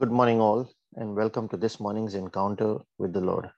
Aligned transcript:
Good 0.00 0.12
morning, 0.12 0.40
all, 0.42 0.70
and 0.96 1.16
welcome 1.16 1.48
to 1.50 1.56
this 1.56 1.80
morning's 1.80 2.16
encounter 2.16 2.78
with 2.98 3.14
the 3.14 3.20
Lord. 3.22 3.50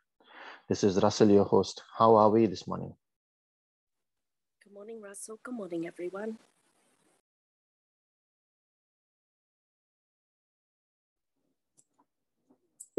This 0.68 0.84
is 0.84 1.02
Russell, 1.02 1.30
your 1.30 1.44
host. 1.44 1.82
How 1.98 2.16
are 2.16 2.30
we 2.30 2.46
this 2.46 2.66
morning? 2.68 2.94
Good 4.64 4.74
morning, 4.74 5.00
Russell. 5.02 5.40
Good 5.42 5.54
morning, 5.54 5.86
everyone. 5.86 6.38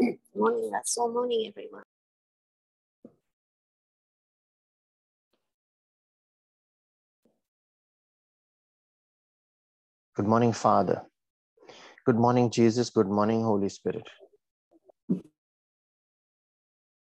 Good 0.00 0.18
Morning, 0.36 0.70
Russell. 0.72 1.12
Morning, 1.12 1.46
everyone. 1.48 1.84
Good 10.16 10.26
morning, 10.26 10.52
Father. 10.52 11.02
Good 12.06 12.16
morning, 12.16 12.50
Jesus. 12.50 12.90
Good 12.90 13.08
morning, 13.08 13.44
Holy 13.44 13.70
Spirit. 13.70 14.06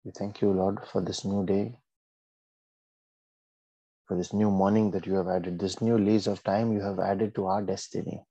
We 0.05 0.11
thank 0.11 0.41
you, 0.43 0.51
Lord, 0.51 0.79
for 0.93 1.01
this 1.01 1.25
new 1.25 1.47
day, 1.47 1.79
for 4.09 4.17
this 4.17 4.33
new 4.33 4.51
morning 4.51 4.91
that 4.91 5.07
you 5.07 5.15
have 5.15 5.29
added, 5.29 5.61
this 5.61 5.81
new 5.81 5.99
lease 5.99 6.27
of 6.27 6.43
time 6.43 6.73
you 6.73 6.81
have 6.81 6.99
added 6.99 7.37
to 7.37 7.47
our 7.47 7.63
destiny. 7.63 8.25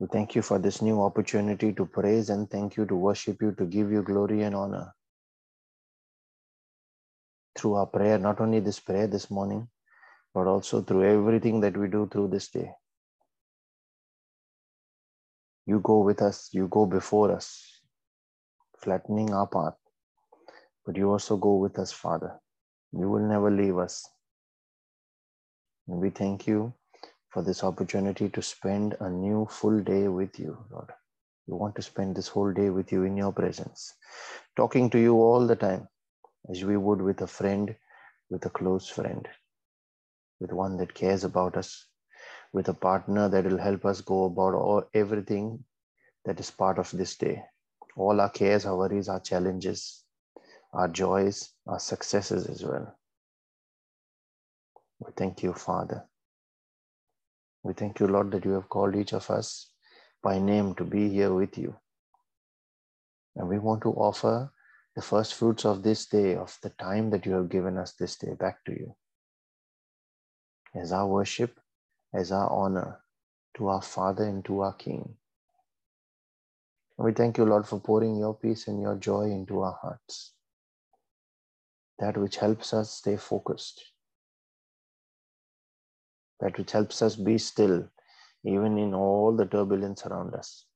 We 0.00 0.08
thank 0.12 0.34
you 0.34 0.42
for 0.42 0.58
this 0.58 0.82
new 0.82 1.02
opportunity 1.02 1.72
to 1.72 1.86
praise 1.86 2.28
and 2.28 2.50
thank 2.50 2.76
you, 2.76 2.84
to 2.84 2.94
worship 2.94 3.40
you, 3.40 3.52
to 3.52 3.64
give 3.64 3.90
you 3.90 4.02
glory 4.02 4.42
and 4.42 4.54
honor. 4.54 4.92
Through 7.56 7.76
our 7.76 7.86
prayer, 7.86 8.18
not 8.18 8.42
only 8.42 8.60
this 8.60 8.80
prayer 8.80 9.06
this 9.06 9.30
morning, 9.30 9.68
but 10.34 10.46
also 10.46 10.82
through 10.82 11.04
everything 11.04 11.60
that 11.62 11.74
we 11.74 11.88
do 11.88 12.06
through 12.12 12.28
this 12.28 12.50
day. 12.50 12.70
You 15.66 15.80
go 15.80 16.00
with 16.00 16.20
us, 16.20 16.50
you 16.52 16.68
go 16.68 16.86
before 16.86 17.32
us, 17.32 17.80
flattening 18.78 19.32
our 19.32 19.46
path. 19.46 19.74
But 20.84 20.96
you 20.96 21.10
also 21.10 21.36
go 21.36 21.54
with 21.56 21.78
us, 21.78 21.92
Father. 21.92 22.38
You 22.92 23.08
will 23.08 23.26
never 23.26 23.50
leave 23.50 23.78
us. 23.78 24.06
And 25.88 25.98
we 26.00 26.10
thank 26.10 26.46
you 26.46 26.74
for 27.30 27.42
this 27.42 27.64
opportunity 27.64 28.28
to 28.28 28.42
spend 28.42 28.96
a 29.00 29.10
new 29.10 29.46
full 29.50 29.80
day 29.80 30.08
with 30.08 30.38
you, 30.38 30.56
Lord. 30.70 30.90
We 31.46 31.56
want 31.56 31.74
to 31.76 31.82
spend 31.82 32.14
this 32.14 32.28
whole 32.28 32.52
day 32.52 32.70
with 32.70 32.92
you 32.92 33.04
in 33.04 33.16
your 33.16 33.32
presence, 33.32 33.94
talking 34.56 34.88
to 34.90 34.98
you 34.98 35.14
all 35.14 35.46
the 35.46 35.56
time 35.56 35.88
as 36.50 36.64
we 36.64 36.76
would 36.76 37.02
with 37.02 37.20
a 37.22 37.26
friend, 37.26 37.74
with 38.30 38.46
a 38.46 38.50
close 38.50 38.88
friend, 38.88 39.26
with 40.40 40.52
one 40.52 40.76
that 40.78 40.94
cares 40.94 41.24
about 41.24 41.56
us, 41.56 41.86
with 42.54 42.68
a 42.68 42.74
partner 42.74 43.28
that 43.28 43.44
will 43.44 43.58
help 43.58 43.84
us 43.84 44.00
go 44.00 44.24
about 44.26 44.54
all 44.54 44.84
everything 44.94 45.64
that 46.24 46.38
is 46.38 46.52
part 46.52 46.78
of 46.78 46.88
this 46.92 47.16
day. 47.16 47.42
All 47.96 48.20
our 48.20 48.30
cares, 48.30 48.64
our 48.64 48.76
worries, 48.76 49.08
our 49.08 49.18
challenges, 49.18 50.04
our 50.72 50.86
joys, 50.86 51.50
our 51.66 51.80
successes 51.80 52.46
as 52.46 52.64
well. 52.64 52.96
We 55.00 55.10
thank 55.16 55.42
you, 55.42 55.52
Father. 55.52 56.04
We 57.64 57.72
thank 57.72 57.98
you, 57.98 58.06
Lord, 58.06 58.30
that 58.30 58.44
you 58.44 58.52
have 58.52 58.68
called 58.68 58.94
each 58.94 59.14
of 59.14 59.28
us 59.30 59.72
by 60.22 60.38
name 60.38 60.76
to 60.76 60.84
be 60.84 61.08
here 61.08 61.34
with 61.34 61.58
you. 61.58 61.74
And 63.34 63.48
we 63.48 63.58
want 63.58 63.82
to 63.82 63.90
offer 63.90 64.52
the 64.94 65.02
first 65.02 65.34
fruits 65.34 65.64
of 65.64 65.82
this 65.82 66.06
day, 66.06 66.36
of 66.36 66.56
the 66.62 66.70
time 66.70 67.10
that 67.10 67.26
you 67.26 67.32
have 67.32 67.48
given 67.48 67.78
us 67.78 67.94
this 67.94 68.14
day, 68.14 68.34
back 68.38 68.64
to 68.66 68.72
you 68.72 68.94
as 70.76 70.92
our 70.92 71.08
worship 71.08 71.58
as 72.14 72.30
our 72.30 72.48
honor 72.50 73.00
to 73.56 73.68
our 73.68 73.82
Father 73.82 74.24
and 74.24 74.44
to 74.44 74.60
our 74.60 74.72
King. 74.74 75.16
We 76.96 77.12
thank 77.12 77.38
you, 77.38 77.44
Lord, 77.44 77.66
for 77.66 77.80
pouring 77.80 78.16
your 78.16 78.34
peace 78.34 78.68
and 78.68 78.80
your 78.80 78.94
joy 78.94 79.24
into 79.24 79.60
our 79.62 79.76
hearts, 79.82 80.32
that 81.98 82.16
which 82.16 82.36
helps 82.36 82.72
us 82.72 82.90
stay 82.90 83.16
focused, 83.16 83.82
that 86.38 86.56
which 86.56 86.70
helps 86.70 87.02
us 87.02 87.16
be 87.16 87.36
still, 87.38 87.88
even 88.44 88.78
in 88.78 88.94
all 88.94 89.36
the 89.36 89.46
turbulence 89.46 90.06
around 90.06 90.34
us. 90.34 90.66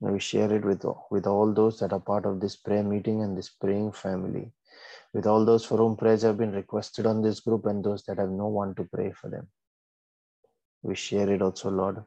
May 0.00 0.10
we 0.10 0.20
share 0.20 0.52
it 0.52 0.64
with, 0.64 0.84
with 1.10 1.26
all 1.26 1.54
those 1.54 1.78
that 1.78 1.92
are 1.92 2.00
part 2.00 2.26
of 2.26 2.40
this 2.40 2.56
prayer 2.56 2.82
meeting 2.82 3.22
and 3.22 3.38
this 3.38 3.48
praying 3.48 3.92
family 3.92 4.52
with 5.12 5.26
all 5.26 5.44
those 5.44 5.64
for 5.64 5.78
whom 5.78 5.96
prayers 5.96 6.22
have 6.22 6.36
been 6.36 6.52
requested 6.52 7.06
on 7.06 7.22
this 7.22 7.40
group 7.40 7.66
and 7.66 7.84
those 7.84 8.02
that 8.04 8.18
have 8.18 8.30
no 8.30 8.48
one 8.48 8.74
to 8.74 8.84
pray 8.84 9.12
for 9.12 9.30
them. 9.30 9.48
We 10.82 10.94
share 10.94 11.30
it 11.30 11.40
also, 11.40 11.70
Lord, 11.70 12.04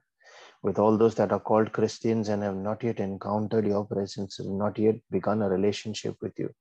with 0.62 0.78
all 0.78 0.98
those 0.98 1.16
that 1.16 1.32
are 1.32 1.40
called 1.40 1.72
Christians 1.72 2.30
and 2.30 2.44
have 2.44 2.56
not 2.56 2.84
yet 2.84 3.00
encountered 3.00 3.66
your 3.66 3.86
presence, 3.86 4.38
have 4.38 4.48
not 4.48 4.78
yet 4.78 4.96
begun 5.10 5.42
a 5.42 5.50
relationship 5.50 6.16
with 6.22 6.38
you. 6.38 6.54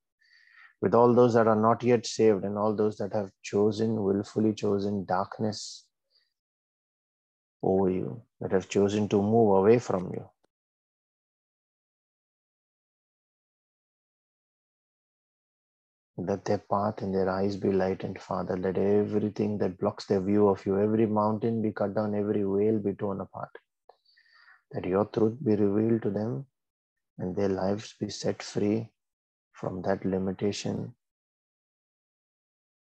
With 0.81 0.93
all 0.93 1.13
those 1.13 1.33
that 1.33 1.47
are 1.47 1.55
not 1.55 1.83
yet 1.83 2.05
saved 2.05 2.43
and 2.43 2.57
all 2.57 2.75
those 2.75 2.97
that 2.97 3.13
have 3.13 3.31
chosen, 3.41 4.01
willfully 4.01 4.53
chosen 4.53 5.05
darkness 5.05 5.85
over 7.63 7.89
you, 7.89 8.21
that 8.39 8.51
have 8.51 8.69
chosen 8.69 9.07
to 9.09 9.21
move 9.21 9.57
away 9.57 9.79
from 9.79 10.11
you. 10.13 10.29
Let 16.17 16.45
their 16.45 16.57
path 16.57 17.03
and 17.03 17.13
their 17.13 17.29
eyes 17.29 17.57
be 17.57 17.71
lightened, 17.71 18.19
Father. 18.19 18.57
Let 18.57 18.77
everything 18.77 19.59
that 19.59 19.77
blocks 19.77 20.05
their 20.05 20.19
view 20.19 20.49
of 20.49 20.65
you, 20.65 20.79
every 20.79 21.05
mountain 21.05 21.61
be 21.61 21.71
cut 21.71 21.93
down, 21.93 22.15
every 22.15 22.41
veil 22.41 22.79
be 22.79 22.93
torn 22.93 23.21
apart. 23.21 23.51
That 24.71 24.85
your 24.85 25.05
truth 25.05 25.37
be 25.43 25.55
revealed 25.55 26.01
to 26.01 26.09
them 26.09 26.47
and 27.19 27.35
their 27.35 27.49
lives 27.49 27.93
be 27.99 28.09
set 28.09 28.41
free 28.41 28.89
from 29.53 29.83
that 29.83 30.05
limitation 30.05 30.93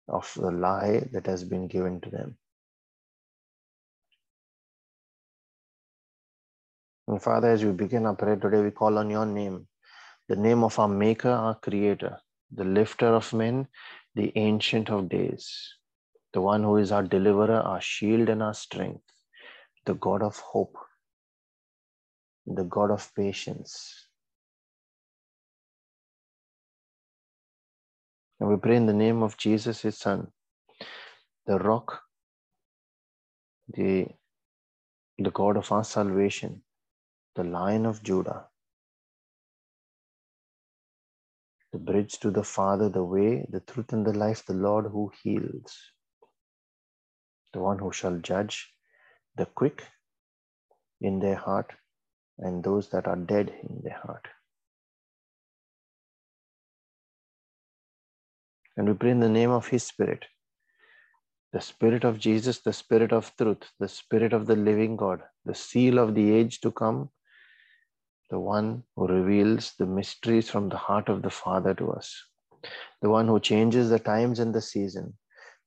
of 0.09 0.33
the 0.37 0.51
lie 0.51 1.09
that 1.13 1.27
has 1.27 1.45
been 1.45 1.69
given 1.69 2.01
to 2.01 2.11
them. 2.11 2.37
And 7.07 7.23
Father, 7.23 7.51
as 7.51 7.65
we 7.65 7.73
begin 7.73 8.07
our 8.07 8.15
prayer 8.15 8.37
today, 8.37 8.63
we 8.63 8.71
call 8.71 8.99
on 8.99 9.11
your 9.11 9.27
name, 9.27 9.67
the 10.29 10.37
name 10.37 10.65
of 10.65 10.79
our 10.79 10.89
Maker, 10.89 11.31
our 11.31 11.55
Creator, 11.55 12.19
the 12.55 12.65
lifter 12.65 13.09
of 13.09 13.33
men, 13.33 13.69
the 14.15 14.33
ancient 14.37 14.91
of 14.91 15.09
days, 15.09 15.75
the 16.33 16.41
one 16.41 16.63
who 16.63 16.77
is 16.77 16.93
our 16.93 17.03
deliverer, 17.03 17.61
our 17.61 17.81
shield, 17.81 18.29
and 18.29 18.43
our 18.43 18.55
strength, 18.55 19.05
the 19.87 19.95
God 19.95 20.23
of 20.23 20.39
hope, 20.39 20.77
the 22.47 22.65
God 22.65 22.91
of 22.91 23.11
patience. 23.15 24.09
And 28.41 28.51
we 28.51 28.57
pray 28.57 28.77
in 28.77 28.87
the 28.87 28.93
name 28.93 29.23
of 29.23 29.37
Jesus, 29.37 29.83
his 29.83 29.99
Son, 29.99 30.29
the 31.47 31.59
rock, 31.59 32.03
the, 33.69 34.07
the 35.19 35.31
God 35.31 35.57
of 35.57 35.71
our 35.73 35.85
salvation, 35.85 36.63
the 37.37 37.45
Lion 37.45 37.87
of 37.87 38.03
Judah, 38.03 38.47
the 41.73 41.79
bridge 41.79 42.19
to 42.21 42.31
the 42.31 42.45
Father, 42.45 42.89
the 42.89 43.05
way, 43.05 43.47
the 43.51 43.61
truth, 43.61 43.93
and 43.93 44.07
the 44.07 44.13
life, 44.13 44.45
the 44.47 44.55
Lord 44.55 44.87
who 44.87 45.11
heals, 45.23 45.79
the 47.53 47.61
one 47.61 47.79
who 47.79 47.93
shall 47.93 48.19
judge 48.19 48.73
the 49.37 49.47
quick 49.47 49.85
in 51.01 51.19
their 51.21 51.37
heart 51.37 51.73
and 52.39 52.63
those 52.63 52.91
that 52.91 53.07
are 53.07 53.17
dead 53.17 53.53
in 53.69 53.81
their 53.83 54.01
heart. 54.05 54.27
And 58.77 58.89
we 58.89 58.95
pray 58.95 59.11
in 59.11 59.21
the 59.21 59.29
name 59.29 59.51
of 59.51 59.69
His 59.69 59.85
Spirit, 59.85 60.25
the 61.53 61.61
Spirit 61.61 62.05
of 62.05 62.19
Jesus, 62.19 62.61
the 62.61 62.73
Spirit 62.73 63.13
of 63.13 63.33
truth, 63.37 63.71
the 63.79 63.89
Spirit 63.89 64.33
of 64.33 64.47
the 64.47 64.57
living 64.57 64.97
God, 64.97 65.23
the 65.45 65.55
seal 65.55 65.99
of 65.99 66.15
the 66.15 66.33
age 66.33 66.61
to 66.61 66.71
come, 66.71 67.11
the 68.33 68.41
one 68.41 68.83
who 68.97 69.07
reveals 69.07 69.75
the 69.79 69.85
mysteries 69.85 70.49
from 70.49 70.71
the 70.71 70.77
heart 70.79 71.11
of 71.11 71.21
the 71.21 71.29
Father 71.29 71.75
to 71.75 71.93
us, 71.93 72.25
the 73.03 73.11
one 73.11 73.29
who 73.29 73.39
changes 73.39 73.91
the 73.91 73.99
times 73.99 74.39
and 74.39 74.55
the 74.55 74.63
season, 74.63 75.13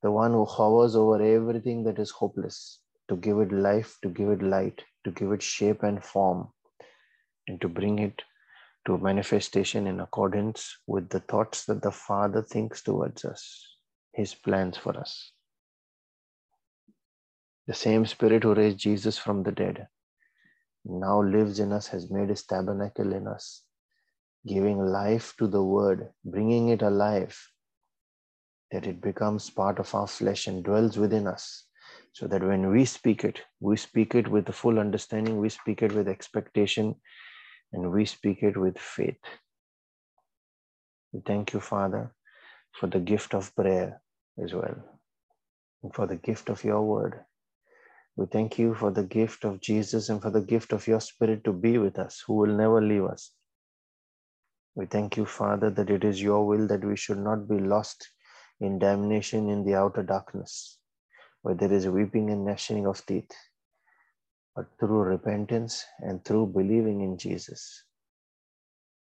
the 0.02 0.10
one 0.10 0.32
who 0.32 0.44
hovers 0.44 0.96
over 0.96 1.22
everything 1.22 1.84
that 1.84 2.00
is 2.00 2.10
hopeless, 2.10 2.80
to 3.08 3.14
give 3.14 3.38
it 3.38 3.52
life, 3.52 3.96
to 4.02 4.08
give 4.08 4.30
it 4.30 4.42
light, 4.42 4.82
to 5.04 5.12
give 5.12 5.30
it 5.30 5.40
shape 5.40 5.84
and 5.84 6.02
form, 6.04 6.48
and 7.46 7.60
to 7.60 7.68
bring 7.68 8.00
it 8.00 8.22
to 8.84 8.98
manifestation 8.98 9.86
in 9.86 10.00
accordance 10.00 10.76
with 10.88 11.08
the 11.10 11.20
thoughts 11.20 11.66
that 11.66 11.82
the 11.82 11.92
Father 11.92 12.42
thinks 12.42 12.82
towards 12.82 13.24
us, 13.24 13.76
His 14.12 14.34
plans 14.34 14.76
for 14.76 14.98
us. 14.98 15.30
The 17.68 17.74
same 17.74 18.06
Spirit 18.06 18.42
who 18.42 18.54
raised 18.54 18.78
Jesus 18.78 19.16
from 19.16 19.44
the 19.44 19.52
dead 19.52 19.86
now 20.88 21.22
lives 21.22 21.60
in 21.60 21.72
us, 21.72 21.88
has 21.88 22.10
made 22.10 22.28
his 22.28 22.44
tabernacle 22.44 23.12
in 23.12 23.26
us, 23.26 23.64
giving 24.46 24.78
life 24.78 25.34
to 25.38 25.46
the 25.46 25.62
word, 25.62 26.10
bringing 26.24 26.68
it 26.68 26.82
alive, 26.82 27.36
that 28.70 28.86
it 28.86 29.00
becomes 29.00 29.50
part 29.50 29.78
of 29.78 29.94
our 29.94 30.06
flesh 30.06 30.46
and 30.46 30.64
dwells 30.64 30.96
within 30.96 31.26
us, 31.26 31.64
So 32.12 32.26
that 32.28 32.42
when 32.42 32.70
we 32.70 32.84
speak 32.84 33.24
it, 33.24 33.42
we 33.60 33.76
speak 33.76 34.14
it 34.14 34.28
with 34.28 34.46
the 34.46 34.52
full 34.52 34.78
understanding, 34.78 35.38
we 35.38 35.48
speak 35.50 35.82
it 35.82 35.92
with 35.92 36.08
expectation, 36.08 36.94
and 37.72 37.92
we 37.92 38.06
speak 38.06 38.42
it 38.42 38.56
with 38.56 38.78
faith. 38.78 39.20
We 41.12 41.20
thank 41.26 41.52
you, 41.52 41.60
Father, 41.60 42.14
for 42.72 42.86
the 42.86 43.00
gift 43.00 43.34
of 43.34 43.54
prayer 43.54 44.00
as 44.42 44.54
well, 44.54 44.76
and 45.82 45.94
for 45.94 46.06
the 46.06 46.16
gift 46.16 46.48
of 46.48 46.64
your 46.64 46.82
word. 46.82 47.24
We 48.16 48.24
thank 48.26 48.58
you 48.58 48.74
for 48.74 48.90
the 48.90 49.04
gift 49.04 49.44
of 49.44 49.60
Jesus 49.60 50.08
and 50.08 50.22
for 50.22 50.30
the 50.30 50.40
gift 50.40 50.72
of 50.72 50.86
your 50.86 51.00
Spirit 51.00 51.44
to 51.44 51.52
be 51.52 51.76
with 51.76 51.98
us, 51.98 52.24
who 52.26 52.34
will 52.34 52.56
never 52.56 52.80
leave 52.80 53.04
us. 53.04 53.32
We 54.74 54.86
thank 54.86 55.18
you, 55.18 55.26
Father, 55.26 55.70
that 55.70 55.90
it 55.90 56.02
is 56.02 56.22
your 56.22 56.46
will 56.46 56.66
that 56.68 56.84
we 56.84 56.96
should 56.96 57.18
not 57.18 57.46
be 57.46 57.58
lost 57.58 58.10
in 58.60 58.78
damnation 58.78 59.50
in 59.50 59.64
the 59.64 59.74
outer 59.74 60.02
darkness, 60.02 60.78
where 61.42 61.54
there 61.54 61.72
is 61.72 61.88
weeping 61.88 62.30
and 62.30 62.46
gnashing 62.46 62.86
of 62.86 63.04
teeth, 63.04 63.32
but 64.54 64.66
through 64.80 65.02
repentance 65.02 65.84
and 66.00 66.24
through 66.24 66.46
believing 66.46 67.02
in 67.02 67.18
Jesus, 67.18 67.84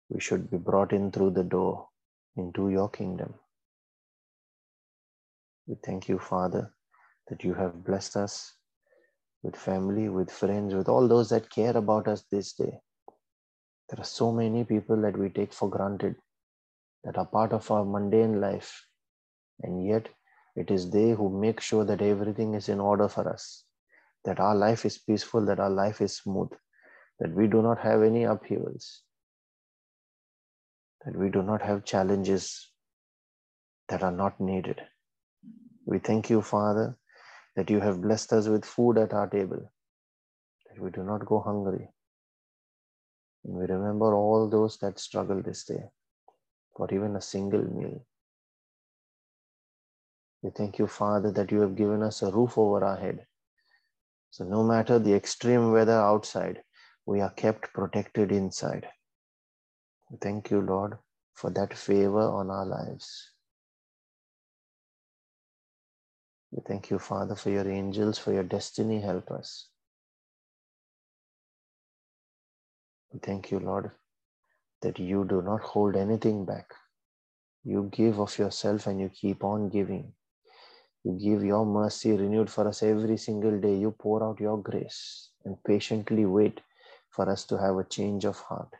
we 0.08 0.20
should 0.20 0.50
be 0.50 0.56
brought 0.56 0.92
in 0.94 1.12
through 1.12 1.32
the 1.32 1.44
door 1.44 1.88
into 2.36 2.70
your 2.70 2.88
kingdom. 2.88 3.34
We 5.66 5.76
thank 5.84 6.08
you, 6.08 6.18
Father, 6.18 6.72
that 7.28 7.44
you 7.44 7.52
have 7.54 7.84
blessed 7.84 8.16
us 8.16 8.55
with 9.46 9.56
family, 9.56 10.08
with 10.08 10.30
friends, 10.30 10.74
with 10.74 10.88
all 10.88 11.06
those 11.06 11.28
that 11.30 11.48
care 11.48 11.76
about 11.76 12.08
us 12.08 12.24
this 12.32 12.52
day. 12.52 12.80
There 13.88 14.00
are 14.00 14.04
so 14.12 14.32
many 14.32 14.64
people 14.64 15.00
that 15.02 15.16
we 15.16 15.28
take 15.28 15.52
for 15.52 15.70
granted 15.70 16.16
that 17.04 17.16
are 17.16 17.26
part 17.26 17.52
of 17.52 17.70
our 17.70 17.84
mundane 17.84 18.40
life, 18.40 18.84
and 19.62 19.86
yet 19.86 20.08
it 20.56 20.72
is 20.72 20.90
they 20.90 21.10
who 21.10 21.28
make 21.30 21.60
sure 21.60 21.84
that 21.84 22.02
everything 22.02 22.54
is 22.54 22.68
in 22.68 22.80
order 22.80 23.08
for 23.08 23.28
us, 23.28 23.64
that 24.24 24.40
our 24.40 24.56
life 24.56 24.84
is 24.84 24.98
peaceful, 24.98 25.46
that 25.46 25.60
our 25.60 25.70
life 25.70 26.00
is 26.00 26.16
smooth, 26.16 26.50
that 27.20 27.32
we 27.32 27.46
do 27.46 27.62
not 27.62 27.78
have 27.78 28.02
any 28.02 28.24
upheavals, 28.24 29.02
that 31.04 31.16
we 31.16 31.28
do 31.28 31.42
not 31.42 31.62
have 31.62 31.84
challenges 31.84 32.68
that 33.88 34.02
are 34.02 34.16
not 34.24 34.40
needed. 34.40 34.80
We 35.84 36.00
thank 36.00 36.30
you, 36.30 36.42
Father, 36.42 36.98
that 37.56 37.70
you 37.70 37.80
have 37.80 38.02
blessed 38.02 38.32
us 38.34 38.48
with 38.48 38.64
food 38.64 38.98
at 38.98 39.14
our 39.14 39.26
table, 39.26 39.72
that 40.68 40.80
we 40.80 40.90
do 40.90 41.02
not 41.02 41.24
go 41.24 41.40
hungry. 41.40 41.88
And 43.44 43.54
we 43.54 43.64
remember 43.64 44.14
all 44.14 44.48
those 44.48 44.76
that 44.78 44.98
struggle 44.98 45.42
this 45.42 45.64
day 45.64 45.84
for 46.76 46.92
even 46.92 47.16
a 47.16 47.20
single 47.20 47.64
meal. 47.64 48.04
We 50.42 50.50
thank 50.50 50.78
you, 50.78 50.86
Father, 50.86 51.32
that 51.32 51.50
you 51.50 51.60
have 51.60 51.76
given 51.76 52.02
us 52.02 52.22
a 52.22 52.30
roof 52.30 52.58
over 52.58 52.84
our 52.84 52.96
head. 52.96 53.26
So, 54.30 54.44
no 54.44 54.62
matter 54.62 54.98
the 54.98 55.14
extreme 55.14 55.72
weather 55.72 55.98
outside, 55.98 56.62
we 57.06 57.20
are 57.20 57.30
kept 57.30 57.72
protected 57.72 58.30
inside. 58.30 58.86
We 60.10 60.18
thank 60.18 60.50
you, 60.50 60.60
Lord, 60.60 60.98
for 61.34 61.50
that 61.50 61.72
favor 61.72 62.20
on 62.20 62.50
our 62.50 62.66
lives. 62.66 63.32
We 66.52 66.62
thank 66.66 66.90
you, 66.90 66.98
Father, 66.98 67.34
for 67.34 67.50
your 67.50 67.68
angels, 67.68 68.18
for 68.18 68.32
your 68.32 68.44
destiny 68.44 69.00
helpers. 69.00 69.68
We 73.12 73.20
thank 73.20 73.50
you, 73.50 73.60
Lord, 73.60 73.90
that 74.82 74.98
you 74.98 75.24
do 75.28 75.42
not 75.42 75.60
hold 75.62 75.96
anything 75.96 76.44
back. 76.44 76.72
You 77.64 77.90
give 77.92 78.20
of 78.20 78.38
yourself 78.38 78.86
and 78.86 79.00
you 79.00 79.08
keep 79.08 79.44
on 79.44 79.68
giving. 79.68 80.12
You 81.04 81.18
give 81.22 81.44
your 81.44 81.66
mercy 81.66 82.12
renewed 82.12 82.50
for 82.50 82.66
us 82.68 82.82
every 82.82 83.16
single 83.16 83.60
day. 83.60 83.76
You 83.76 83.92
pour 83.92 84.24
out 84.24 84.40
your 84.40 84.58
grace 84.58 85.30
and 85.44 85.56
patiently 85.64 86.26
wait 86.26 86.60
for 87.10 87.28
us 87.28 87.44
to 87.46 87.58
have 87.58 87.76
a 87.76 87.84
change 87.84 88.24
of 88.24 88.38
heart. 88.38 88.70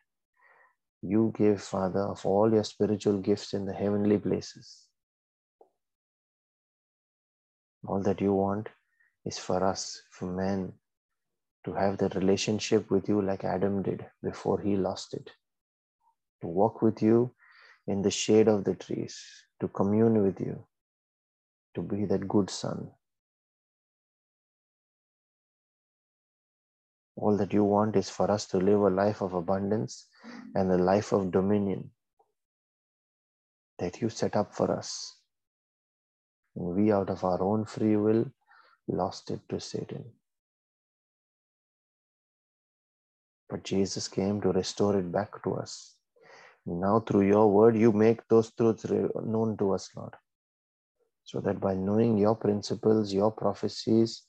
You 1.03 1.33
give, 1.37 1.63
Father, 1.63 2.01
of 2.01 2.27
all 2.27 2.53
your 2.53 2.65
spiritual 2.65 3.19
gifts 3.19 3.55
in 3.55 3.65
the 3.65 3.73
heavenly 3.75 4.19
places. 4.19 4.86
All 7.87 8.03
that 8.03 8.21
you 8.21 8.33
want 8.33 8.69
is 9.25 9.39
for 9.39 9.63
us, 9.65 10.03
for 10.11 10.27
men, 10.27 10.73
to 11.65 11.73
have 11.73 11.99
the 11.99 12.09
relationship 12.11 12.91
with 12.91 13.09
you 13.09 13.23
like 13.23 13.45
Adam 13.45 13.83
did 13.83 14.05
before 14.23 14.61
he 14.61 14.77
lost 14.77 15.15
it. 15.15 15.31
To 16.41 16.49
walk 16.49 16.83
with 16.83 17.01
you 17.03 17.35
in 17.87 18.03
the 18.03 18.11
shade 18.11 18.49
of 18.49 18.65
the 18.65 18.75
trees, 18.75 19.21
to 19.61 19.69
commune 19.69 20.23
with 20.23 20.41
you, 20.41 20.67
to 21.75 21.83
be 21.83 22.05
that 22.07 22.27
good 22.29 22.51
son. 22.51 22.91
All 27.17 27.37
that 27.37 27.53
you 27.53 27.65
want 27.65 27.97
is 27.97 28.11
for 28.11 28.31
us 28.31 28.47
to 28.49 28.59
live 28.59 28.81
a 28.81 28.91
life 28.91 29.23
of 29.23 29.33
abundance 29.33 30.07
and 30.55 30.71
a 30.71 30.77
life 30.77 31.13
of 31.13 31.31
dominion 31.31 31.91
that 33.79 34.01
you 34.01 34.09
set 34.09 34.37
up 34.37 34.55
for 34.55 34.71
us. 34.71 35.16
And 36.57 36.75
we, 36.75 36.91
out 36.91 37.11
of 37.11 37.23
our 37.23 37.43
own 37.43 37.67
free 37.67 37.97
will, 37.97 38.25
lost 38.89 39.31
it 39.31 39.41
to 39.51 39.61
Satan. 39.61 40.05
But 43.49 43.63
Jesus 43.63 44.09
came 44.09 44.41
to 44.41 44.53
restore 44.53 44.99
it 44.99 45.13
back 45.13 45.43
to 45.45 45.55
us. 45.55 45.95
Now, 46.65 47.01
through 47.01 47.29
your 47.29 47.51
word, 47.51 47.77
you 47.77 47.93
make 47.93 48.27
those 48.29 48.51
truths 48.53 48.87
known 48.87 49.57
to 49.59 49.73
us, 49.73 49.91
Lord. 49.95 50.15
So 51.25 51.41
that 51.41 51.61
by 51.61 51.75
knowing 51.75 52.19
your 52.19 52.35
principles, 52.35 53.13
your 53.13 53.31
prophecies, 53.31 54.23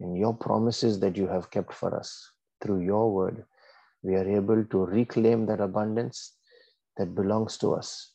and 0.00 0.16
your 0.16 0.34
promises 0.34 1.00
that 1.00 1.16
you 1.16 1.26
have 1.26 1.50
kept 1.50 1.72
for 1.72 1.94
us 1.94 2.30
through 2.62 2.80
your 2.80 3.12
word, 3.12 3.44
we 4.02 4.14
are 4.14 4.28
able 4.28 4.64
to 4.64 4.84
reclaim 4.86 5.46
that 5.46 5.60
abundance 5.60 6.36
that 6.96 7.14
belongs 7.14 7.56
to 7.58 7.74
us. 7.74 8.12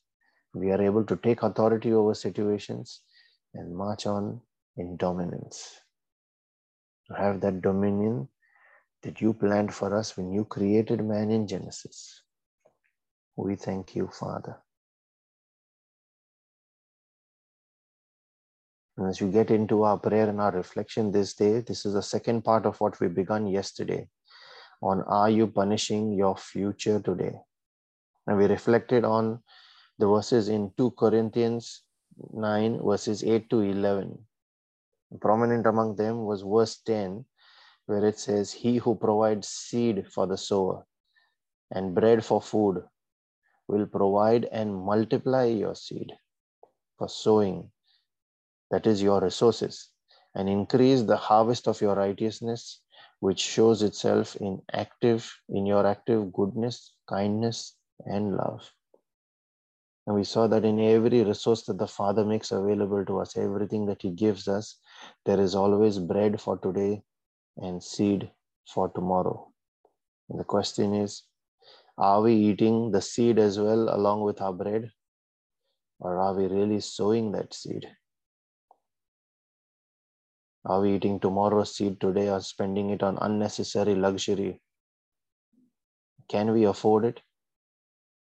We 0.53 0.71
are 0.71 0.81
able 0.81 1.03
to 1.05 1.15
take 1.17 1.43
authority 1.43 1.93
over 1.93 2.13
situations 2.13 3.01
and 3.53 3.75
march 3.75 4.05
on 4.05 4.41
in 4.75 4.97
dominance. 4.97 5.81
To 7.07 7.15
have 7.15 7.41
that 7.41 7.61
dominion 7.61 8.27
that 9.03 9.21
you 9.21 9.33
planned 9.33 9.73
for 9.73 9.95
us 9.95 10.17
when 10.17 10.31
you 10.31 10.45
created 10.45 11.03
man 11.03 11.31
in 11.31 11.47
Genesis. 11.47 12.23
We 13.35 13.55
thank 13.55 13.95
you, 13.95 14.09
Father. 14.19 14.57
And 18.97 19.07
as 19.07 19.21
we 19.21 19.29
get 19.29 19.51
into 19.51 19.83
our 19.83 19.97
prayer 19.97 20.27
and 20.27 20.41
our 20.41 20.51
reflection 20.51 21.11
this 21.11 21.35
day, 21.35 21.61
this 21.61 21.85
is 21.85 21.93
the 21.93 22.01
second 22.01 22.43
part 22.43 22.65
of 22.65 22.81
what 22.81 22.99
we 22.99 23.07
began 23.07 23.45
yesterday 23.45 24.09
on 24.81 25.01
Are 25.03 25.29
you 25.29 25.47
punishing 25.47 26.13
your 26.13 26.35
future 26.35 26.99
today? 26.99 27.39
And 28.25 28.37
we 28.37 28.45
reflected 28.45 29.05
on 29.05 29.41
the 29.99 30.07
verses 30.07 30.49
in 30.49 30.71
2 30.77 30.91
Corinthians 30.91 31.83
9, 32.33 32.79
verses 32.83 33.23
8 33.23 33.49
to 33.49 33.61
11. 33.61 34.17
Prominent 35.21 35.65
among 35.65 35.95
them 35.95 36.25
was 36.25 36.41
verse 36.41 36.77
10, 36.85 37.25
where 37.85 38.05
it 38.05 38.19
says, 38.19 38.51
He 38.51 38.77
who 38.77 38.95
provides 38.95 39.47
seed 39.47 40.05
for 40.11 40.27
the 40.27 40.37
sower 40.37 40.85
and 41.71 41.93
bread 41.93 42.23
for 42.23 42.41
food 42.41 42.83
will 43.67 43.85
provide 43.85 44.45
and 44.45 44.75
multiply 44.75 45.45
your 45.45 45.75
seed 45.75 46.11
for 46.97 47.09
sowing, 47.09 47.69
that 48.71 48.87
is 48.87 49.01
your 49.01 49.21
resources, 49.21 49.89
and 50.35 50.49
increase 50.49 51.03
the 51.03 51.17
harvest 51.17 51.67
of 51.67 51.81
your 51.81 51.95
righteousness, 51.95 52.81
which 53.19 53.39
shows 53.39 53.81
itself 53.81 54.35
in 54.37 54.61
active, 54.73 55.31
in 55.49 55.65
your 55.65 55.85
active 55.85 56.31
goodness, 56.33 56.93
kindness, 57.07 57.75
and 58.05 58.35
love. 58.35 58.71
And 60.07 60.15
we 60.15 60.23
saw 60.23 60.47
that 60.47 60.63
in 60.63 60.79
every 60.79 61.21
resource 61.21 61.63
that 61.63 61.77
the 61.77 61.87
Father 61.87 62.23
makes 62.23 62.53
available 62.53 63.03
to 63.05 63.19
us, 63.19 63.35
everything 63.35 63.85
that 63.87 64.01
He 64.01 64.11
gives 64.11 64.47
us, 64.47 64.79
there 65.25 65.39
is 65.39 65.53
always 65.53 65.99
bread 65.99 66.39
for 66.39 66.57
today 66.57 67.03
and 67.57 67.83
seed 67.83 68.31
for 68.65 68.87
tomorrow. 68.87 69.51
And 70.29 70.39
the 70.39 70.45
question 70.45 70.93
is 70.93 71.23
are 71.97 72.21
we 72.21 72.35
eating 72.35 72.91
the 72.91 73.01
seed 73.01 73.37
as 73.37 73.59
well 73.59 73.93
along 73.93 74.21
with 74.21 74.39
our 74.39 74.53
bread? 74.53 74.89
Or 75.99 76.17
are 76.19 76.33
we 76.33 76.45
really 76.45 76.79
sowing 76.79 77.33
that 77.33 77.53
seed? 77.53 77.85
Are 80.63 80.79
we 80.79 80.95
eating 80.95 81.19
tomorrow's 81.19 81.75
seed 81.75 81.99
today 81.99 82.29
or 82.29 82.39
spending 82.39 82.91
it 82.91 83.03
on 83.03 83.17
unnecessary 83.19 83.95
luxury? 83.95 84.61
Can 86.29 86.53
we 86.53 86.63
afford 86.63 87.03
it? 87.03 87.19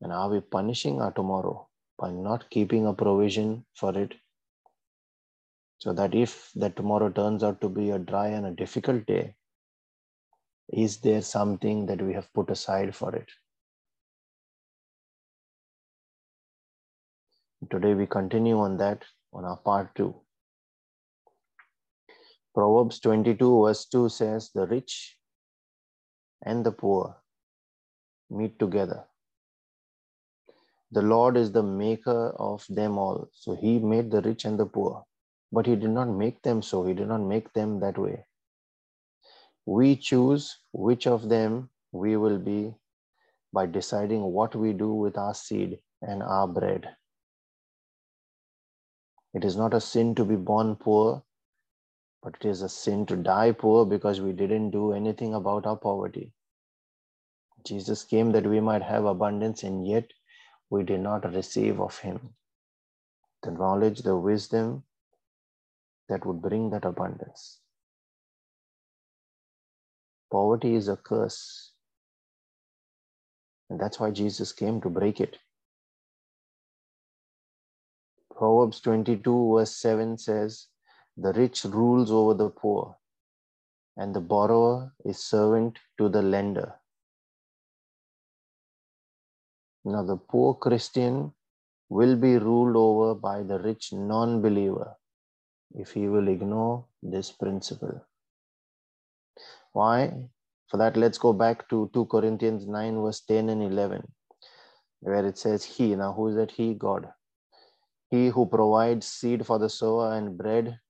And 0.00 0.12
are 0.12 0.28
we 0.28 0.40
punishing 0.40 1.00
our 1.00 1.12
tomorrow 1.12 1.65
by 1.98 2.10
not 2.10 2.50
keeping 2.50 2.86
a 2.86 2.92
provision 2.92 3.64
for 3.74 3.96
it? 3.96 4.14
So 5.78 5.92
that 5.92 6.14
if 6.14 6.50
that 6.54 6.76
tomorrow 6.76 7.10
turns 7.10 7.42
out 7.42 7.60
to 7.60 7.68
be 7.68 7.90
a 7.90 7.98
dry 7.98 8.28
and 8.28 8.46
a 8.46 8.50
difficult 8.50 9.06
day, 9.06 9.34
is 10.68 10.98
there 10.98 11.22
something 11.22 11.86
that 11.86 12.02
we 12.02 12.12
have 12.14 12.32
put 12.32 12.50
aside 12.50 12.94
for 12.94 13.14
it? 13.14 13.28
Today 17.70 17.94
we 17.94 18.06
continue 18.06 18.58
on 18.58 18.76
that 18.78 19.04
on 19.32 19.44
our 19.44 19.56
part 19.56 19.94
two. 19.94 20.14
Proverbs 22.54 23.00
22, 23.00 23.64
verse 23.64 23.84
2 23.86 24.08
says, 24.08 24.50
The 24.54 24.66
rich 24.66 25.18
and 26.42 26.64
the 26.64 26.72
poor 26.72 27.16
meet 28.30 28.58
together. 28.58 29.04
The 30.92 31.02
Lord 31.02 31.36
is 31.36 31.52
the 31.52 31.62
maker 31.62 32.30
of 32.38 32.64
them 32.68 32.98
all. 32.98 33.28
So 33.32 33.54
he 33.54 33.78
made 33.78 34.10
the 34.10 34.22
rich 34.22 34.44
and 34.44 34.58
the 34.58 34.66
poor, 34.66 35.04
but 35.52 35.66
he 35.66 35.76
did 35.76 35.90
not 35.90 36.08
make 36.08 36.42
them 36.42 36.62
so. 36.62 36.84
He 36.84 36.94
did 36.94 37.08
not 37.08 37.20
make 37.22 37.52
them 37.52 37.80
that 37.80 37.98
way. 37.98 38.24
We 39.66 39.96
choose 39.96 40.58
which 40.72 41.06
of 41.06 41.28
them 41.28 41.70
we 41.92 42.16
will 42.16 42.38
be 42.38 42.74
by 43.52 43.66
deciding 43.66 44.22
what 44.22 44.54
we 44.54 44.72
do 44.72 44.92
with 44.94 45.18
our 45.18 45.34
seed 45.34 45.80
and 46.02 46.22
our 46.22 46.46
bread. 46.46 46.88
It 49.34 49.44
is 49.44 49.56
not 49.56 49.74
a 49.74 49.80
sin 49.80 50.14
to 50.14 50.24
be 50.24 50.36
born 50.36 50.76
poor, 50.76 51.22
but 52.22 52.36
it 52.40 52.48
is 52.48 52.62
a 52.62 52.68
sin 52.68 53.06
to 53.06 53.16
die 53.16 53.52
poor 53.52 53.84
because 53.84 54.20
we 54.20 54.32
didn't 54.32 54.70
do 54.70 54.92
anything 54.92 55.34
about 55.34 55.66
our 55.66 55.76
poverty. 55.76 56.32
Jesus 57.64 58.04
came 58.04 58.30
that 58.32 58.46
we 58.46 58.60
might 58.60 58.82
have 58.82 59.04
abundance, 59.04 59.62
and 59.64 59.86
yet 59.86 60.10
we 60.70 60.82
did 60.82 61.00
not 61.00 61.32
receive 61.34 61.80
of 61.80 61.98
him 62.00 62.34
the 63.42 63.50
knowledge, 63.52 64.00
the 64.00 64.16
wisdom 64.16 64.82
that 66.08 66.26
would 66.26 66.42
bring 66.42 66.70
that 66.70 66.84
abundance. 66.84 67.60
Poverty 70.32 70.74
is 70.74 70.88
a 70.88 70.96
curse. 70.96 71.72
And 73.70 73.80
that's 73.80 74.00
why 74.00 74.10
Jesus 74.10 74.52
came 74.52 74.80
to 74.80 74.90
break 74.90 75.20
it. 75.20 75.38
Proverbs 78.36 78.80
22, 78.80 79.54
verse 79.54 79.76
7 79.76 80.18
says, 80.18 80.66
The 81.16 81.32
rich 81.32 81.64
rules 81.64 82.10
over 82.10 82.34
the 82.34 82.50
poor, 82.50 82.96
and 83.96 84.14
the 84.14 84.20
borrower 84.20 84.92
is 85.04 85.18
servant 85.18 85.78
to 85.98 86.08
the 86.08 86.22
lender. 86.22 86.74
Now, 89.88 90.02
the 90.02 90.16
poor 90.16 90.52
Christian 90.54 91.32
will 91.88 92.16
be 92.16 92.38
ruled 92.38 92.74
over 92.74 93.14
by 93.14 93.44
the 93.44 93.60
rich 93.60 93.92
non 93.92 94.42
believer 94.42 94.96
if 95.76 95.92
he 95.92 96.08
will 96.08 96.26
ignore 96.26 96.86
this 97.04 97.30
principle. 97.30 98.04
Why? 99.72 100.28
For 100.66 100.78
that, 100.78 100.96
let's 100.96 101.18
go 101.18 101.32
back 101.32 101.68
to 101.68 101.88
2 101.94 102.06
Corinthians 102.06 102.66
9, 102.66 103.00
verse 103.00 103.20
10 103.20 103.48
and 103.48 103.62
11, 103.62 104.02
where 105.02 105.24
it 105.24 105.38
says, 105.38 105.62
He. 105.62 105.94
Now, 105.94 106.12
who 106.12 106.26
is 106.28 106.34
that 106.34 106.50
He? 106.50 106.74
God. 106.74 107.08
He 108.10 108.26
who 108.26 108.46
provides 108.46 109.06
seed 109.06 109.46
for 109.46 109.60
the 109.60 109.68
sower 109.68 110.14
and 110.14 110.36
bread 110.36 110.80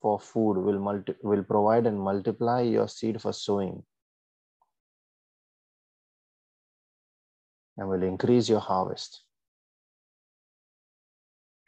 for 0.00 0.20
food 0.20 0.58
will, 0.58 0.78
multi- 0.78 1.16
will 1.24 1.42
provide 1.42 1.86
and 1.86 1.98
multiply 1.98 2.60
your 2.60 2.86
seed 2.86 3.20
for 3.20 3.32
sowing 3.32 3.82
and 7.76 7.88
will 7.88 8.02
increase 8.02 8.48
your 8.48 8.60
harvest. 8.60 9.22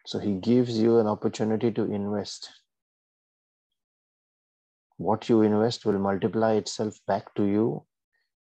So 0.06 0.18
he 0.20 0.34
gives 0.34 0.78
you 0.78 0.98
an 0.98 1.06
opportunity 1.06 1.72
to 1.72 1.82
invest. 1.82 2.48
What 4.98 5.28
you 5.28 5.42
invest 5.42 5.84
will 5.84 5.98
multiply 5.98 6.52
itself 6.54 6.98
back 7.06 7.34
to 7.34 7.44
you 7.44 7.84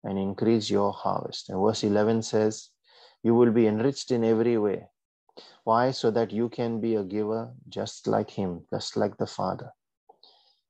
and 0.05 0.19
increase 0.19 0.69
your 0.69 0.93
harvest. 0.93 1.49
And 1.49 1.61
verse 1.61 1.83
11 1.83 2.23
says, 2.23 2.69
You 3.23 3.35
will 3.35 3.51
be 3.51 3.67
enriched 3.67 4.11
in 4.11 4.25
every 4.25 4.59
way. 4.59 4.89
Why? 5.65 5.91
So 5.91 6.11
that 6.11 6.33
you 6.33 6.51
can 6.51 6.81
be 6.81 6.97
a 6.97 7.03
giver 7.03 7.51
just 7.69 8.07
like 8.07 8.31
him, 8.31 8.67
just 8.71 8.97
like 8.97 9.17
the 9.17 9.27
Father. 9.27 9.73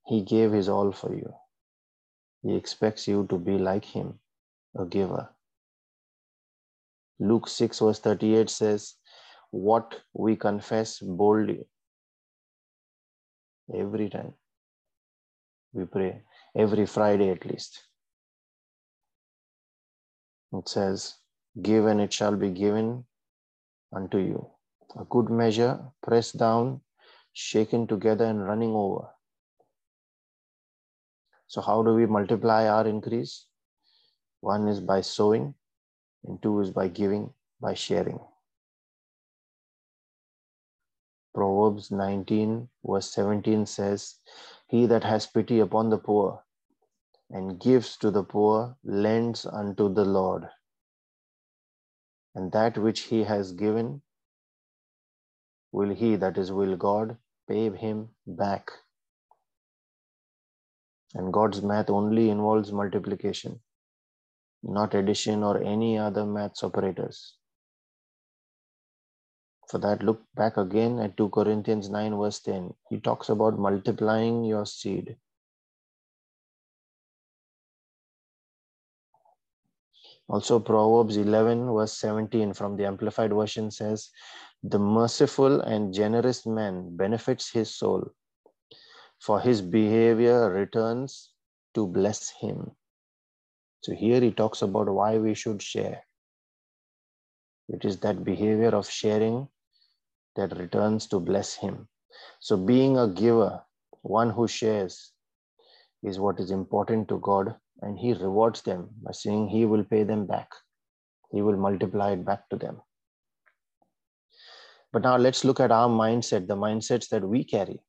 He 0.06 0.22
gave 0.22 0.52
his 0.52 0.68
all 0.68 0.92
for 0.92 1.12
you. 1.12 1.34
He 2.42 2.54
expects 2.54 3.08
you 3.08 3.26
to 3.30 3.38
be 3.38 3.58
like 3.58 3.84
him, 3.84 4.20
a 4.78 4.84
giver. 4.84 5.33
Luke 7.18 7.48
6, 7.48 7.78
verse 7.78 8.00
38 8.00 8.50
says, 8.50 8.94
What 9.50 10.00
we 10.12 10.36
confess 10.36 10.98
boldly 10.98 11.66
every 13.72 14.08
time 14.10 14.34
we 15.72 15.84
pray, 15.84 16.22
every 16.56 16.86
Friday 16.86 17.30
at 17.30 17.44
least. 17.44 17.84
It 20.52 20.68
says, 20.68 21.14
Give 21.60 21.86
and 21.86 22.00
it 22.00 22.12
shall 22.12 22.36
be 22.36 22.50
given 22.50 23.04
unto 23.94 24.18
you. 24.18 24.50
A 24.98 25.04
good 25.04 25.30
measure, 25.30 25.80
pressed 26.02 26.38
down, 26.38 26.80
shaken 27.32 27.86
together, 27.86 28.24
and 28.24 28.44
running 28.44 28.70
over. 28.70 29.08
So, 31.48 31.60
how 31.60 31.82
do 31.82 31.94
we 31.94 32.06
multiply 32.06 32.68
our 32.68 32.86
increase? 32.86 33.46
One 34.40 34.68
is 34.68 34.80
by 34.80 35.00
sowing, 35.00 35.54
and 36.24 36.42
two 36.42 36.60
is 36.60 36.70
by 36.70 36.88
giving, 36.88 37.32
by 37.60 37.74
sharing. 37.74 38.20
Proverbs 41.34 41.90
19, 41.90 42.68
verse 42.84 43.10
17 43.12 43.66
says, 43.66 44.16
He 44.68 44.86
that 44.86 45.04
has 45.04 45.26
pity 45.26 45.60
upon 45.60 45.90
the 45.90 45.98
poor 45.98 46.44
and 47.30 47.60
gives 47.60 47.96
to 47.96 48.10
the 48.10 48.22
poor 48.22 48.76
lends 48.84 49.44
unto 49.44 49.92
the 49.92 50.04
Lord. 50.04 50.48
And 52.34 52.52
that 52.52 52.78
which 52.78 53.00
he 53.02 53.24
has 53.24 53.52
given 53.52 54.02
will 55.72 55.92
he, 55.94 56.14
that 56.16 56.38
is, 56.38 56.52
will 56.52 56.76
God, 56.76 57.16
pay 57.48 57.68
him 57.70 58.10
back. 58.26 58.70
And 61.14 61.32
God's 61.32 61.62
math 61.62 61.90
only 61.90 62.30
involves 62.30 62.72
multiplication, 62.72 63.60
not 64.66 64.94
addition 64.94 65.42
or 65.42 65.62
any 65.62 65.98
other 65.98 66.24
maths 66.24 66.64
operators. 66.64 67.34
For 69.68 69.78
that, 69.78 70.02
look 70.02 70.22
back 70.34 70.56
again 70.56 70.98
at 70.98 71.16
2 71.16 71.30
Corinthians 71.30 71.88
9, 71.88 72.16
verse 72.16 72.40
10. 72.40 72.74
He 72.90 73.00
talks 73.00 73.28
about 73.28 73.58
multiplying 73.58 74.44
your 74.44 74.66
seed. 74.66 75.16
Also, 80.28 80.58
Proverbs 80.58 81.16
11, 81.16 81.72
verse 81.72 81.92
17 81.98 82.54
from 82.54 82.76
the 82.76 82.86
Amplified 82.86 83.32
Version 83.32 83.70
says, 83.70 84.10
The 84.62 84.78
merciful 84.78 85.60
and 85.60 85.92
generous 85.92 86.46
man 86.46 86.96
benefits 86.96 87.50
his 87.50 87.74
soul, 87.74 88.10
for 89.20 89.40
his 89.40 89.60
behavior 89.60 90.50
returns 90.50 91.30
to 91.74 91.86
bless 91.86 92.30
him. 92.30 92.72
So, 93.84 93.92
here 93.92 94.18
he 94.22 94.30
talks 94.30 94.62
about 94.62 94.88
why 94.88 95.18
we 95.18 95.34
should 95.34 95.60
share. 95.60 96.04
It 97.68 97.84
is 97.84 97.98
that 97.98 98.24
behavior 98.24 98.70
of 98.70 98.88
sharing 98.88 99.46
that 100.36 100.56
returns 100.56 101.06
to 101.08 101.20
bless 101.20 101.54
him. 101.54 101.86
So, 102.40 102.56
being 102.56 102.96
a 102.96 103.06
giver, 103.06 103.62
one 104.00 104.30
who 104.30 104.48
shares, 104.48 105.12
is 106.02 106.18
what 106.18 106.40
is 106.40 106.50
important 106.50 107.08
to 107.08 107.18
God, 107.18 107.56
and 107.82 107.98
He 107.98 108.14
rewards 108.14 108.62
them 108.62 108.88
by 109.02 109.12
saying 109.12 109.48
He 109.48 109.66
will 109.66 109.84
pay 109.84 110.02
them 110.02 110.24
back, 110.24 110.50
He 111.30 111.42
will 111.42 111.58
multiply 111.58 112.12
it 112.12 112.24
back 112.24 112.48
to 112.48 112.56
them. 112.56 112.80
But 114.94 115.02
now 115.02 115.18
let's 115.18 115.44
look 115.44 115.60
at 115.60 115.70
our 115.70 115.90
mindset, 115.90 116.46
the 116.46 116.56
mindsets 116.56 117.10
that 117.10 117.22
we 117.22 117.44
carry. 117.44 117.82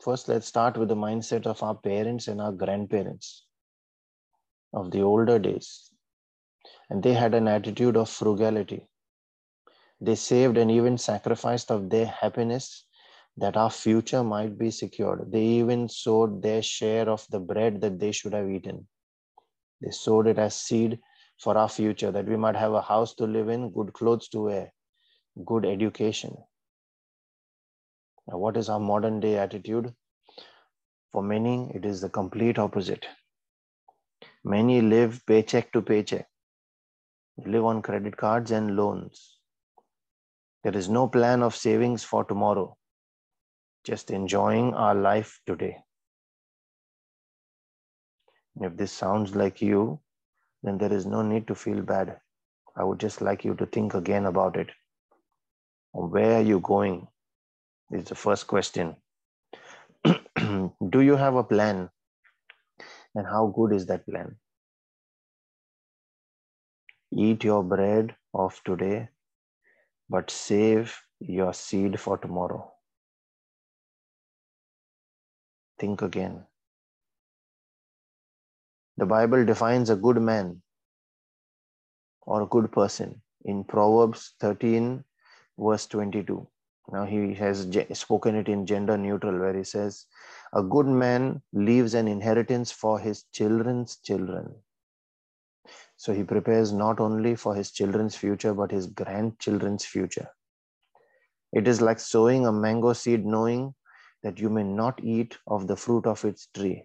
First, 0.00 0.28
let's 0.28 0.46
start 0.46 0.76
with 0.76 0.90
the 0.90 0.94
mindset 0.94 1.44
of 1.44 1.60
our 1.64 1.74
parents 1.74 2.28
and 2.28 2.40
our 2.40 2.52
grandparents 2.52 3.43
of 4.74 4.90
the 4.90 5.00
older 5.00 5.38
days. 5.38 5.90
And 6.90 7.02
they 7.02 7.14
had 7.14 7.34
an 7.34 7.48
attitude 7.48 7.96
of 7.96 8.10
frugality. 8.10 8.86
They 10.00 10.14
saved 10.16 10.58
and 10.58 10.70
even 10.70 10.98
sacrificed 10.98 11.70
of 11.70 11.88
their 11.88 12.06
happiness 12.06 12.84
that 13.36 13.56
our 13.56 13.70
future 13.70 14.22
might 14.22 14.58
be 14.58 14.70
secured. 14.70 15.32
They 15.32 15.42
even 15.42 15.88
sowed 15.88 16.42
their 16.42 16.62
share 16.62 17.08
of 17.08 17.26
the 17.30 17.40
bread 17.40 17.80
that 17.80 17.98
they 17.98 18.12
should 18.12 18.32
have 18.32 18.50
eaten. 18.50 18.86
They 19.80 19.90
sowed 19.90 20.26
it 20.26 20.38
as 20.38 20.54
seed 20.54 21.00
for 21.40 21.58
our 21.58 21.68
future, 21.68 22.12
that 22.12 22.26
we 22.26 22.36
might 22.36 22.56
have 22.56 22.72
a 22.72 22.82
house 22.82 23.14
to 23.14 23.24
live 23.24 23.48
in, 23.48 23.70
good 23.70 23.92
clothes 23.92 24.28
to 24.28 24.42
wear, 24.42 24.72
good 25.44 25.64
education. 25.64 26.36
Now, 28.28 28.38
what 28.38 28.56
is 28.56 28.68
our 28.68 28.80
modern 28.80 29.20
day 29.20 29.36
attitude? 29.36 29.92
For 31.12 31.22
many, 31.22 31.70
it 31.74 31.84
is 31.84 32.00
the 32.00 32.08
complete 32.08 32.58
opposite. 32.58 33.06
Many 34.44 34.80
live 34.82 35.24
paycheck 35.26 35.72
to 35.72 35.82
paycheck, 35.82 36.28
they 37.38 37.50
live 37.50 37.64
on 37.64 37.82
credit 37.82 38.16
cards 38.16 38.50
and 38.50 38.76
loans. 38.76 39.38
There 40.62 40.76
is 40.76 40.88
no 40.88 41.08
plan 41.08 41.42
of 41.42 41.54
savings 41.56 42.04
for 42.04 42.24
tomorrow 42.24 42.76
just 43.84 44.10
enjoying 44.10 44.72
our 44.74 44.94
life 44.94 45.40
today. 45.46 45.76
If 48.60 48.76
this 48.76 48.92
sounds 48.92 49.36
like 49.36 49.60
you, 49.60 50.00
then 50.62 50.78
there 50.78 50.92
is 50.92 51.06
no 51.06 51.22
need 51.22 51.46
to 51.48 51.54
feel 51.54 51.82
bad. 51.82 52.18
I 52.76 52.84
would 52.84 52.98
just 52.98 53.20
like 53.20 53.44
you 53.44 53.54
to 53.56 53.66
think 53.66 53.94
again 53.94 54.24
about 54.26 54.56
it. 54.56 54.70
Where 55.92 56.38
are 56.38 56.42
you 56.42 56.60
going? 56.60 57.06
Is 57.90 58.04
the 58.06 58.14
first 58.14 58.46
question. 58.46 58.96
Do 60.04 61.00
you 61.00 61.16
have 61.16 61.36
a 61.36 61.44
plan? 61.44 61.90
And 63.16 63.26
how 63.26 63.46
good 63.48 63.72
is 63.72 63.86
that 63.86 64.06
plan? 64.06 64.36
Eat 67.12 67.44
your 67.44 67.62
bread 67.64 68.14
of 68.34 68.62
today, 68.62 69.08
but 70.08 70.30
save 70.30 71.00
your 71.20 71.54
seed 71.54 72.00
for 72.00 72.18
tomorrow. 72.18 72.72
Think 75.78 76.02
again. 76.02 76.46
The 78.96 79.06
Bible 79.06 79.44
defines 79.44 79.88
a 79.88 79.94
good 79.94 80.20
man 80.20 80.60
or 82.22 82.42
a 82.42 82.46
good 82.46 82.72
person 82.72 83.22
in 83.44 83.64
Proverbs 83.64 84.34
13, 84.40 85.04
verse 85.56 85.86
22. 85.86 86.48
Now 86.92 87.04
he 87.04 87.34
has 87.34 87.66
spoken 87.94 88.34
it 88.36 88.48
in 88.48 88.66
gender 88.66 88.96
neutral, 88.96 89.38
where 89.38 89.56
he 89.56 89.64
says, 89.64 90.06
A 90.52 90.62
good 90.62 90.86
man 90.86 91.42
leaves 91.52 91.94
an 91.94 92.08
inheritance 92.08 92.70
for 92.70 92.98
his 92.98 93.24
children's 93.32 93.96
children. 93.96 94.54
So 95.96 96.12
he 96.12 96.24
prepares 96.24 96.72
not 96.72 97.00
only 97.00 97.36
for 97.36 97.54
his 97.54 97.70
children's 97.70 98.16
future, 98.16 98.52
but 98.52 98.70
his 98.70 98.86
grandchildren's 98.86 99.84
future. 99.84 100.28
It 101.52 101.68
is 101.68 101.80
like 101.80 102.00
sowing 102.00 102.46
a 102.46 102.52
mango 102.52 102.92
seed, 102.92 103.24
knowing 103.24 103.74
that 104.22 104.38
you 104.38 104.50
may 104.50 104.64
not 104.64 105.02
eat 105.02 105.38
of 105.46 105.66
the 105.66 105.76
fruit 105.76 106.06
of 106.06 106.24
its 106.24 106.48
tree, 106.48 106.84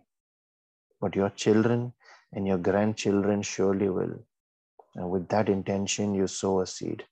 but 1.01 1.15
your 1.15 1.29
children 1.32 1.94
and 2.32 2.48
your 2.48 2.58
grandchildren 2.58 3.41
surely 3.41 3.89
will. 3.89 4.24
And 4.96 5.10
with 5.10 5.27
that 5.29 5.50
intention, 5.50 6.13
you 6.13 6.27
sow 6.27 6.62
a 6.62 6.68
seed. 6.68 7.06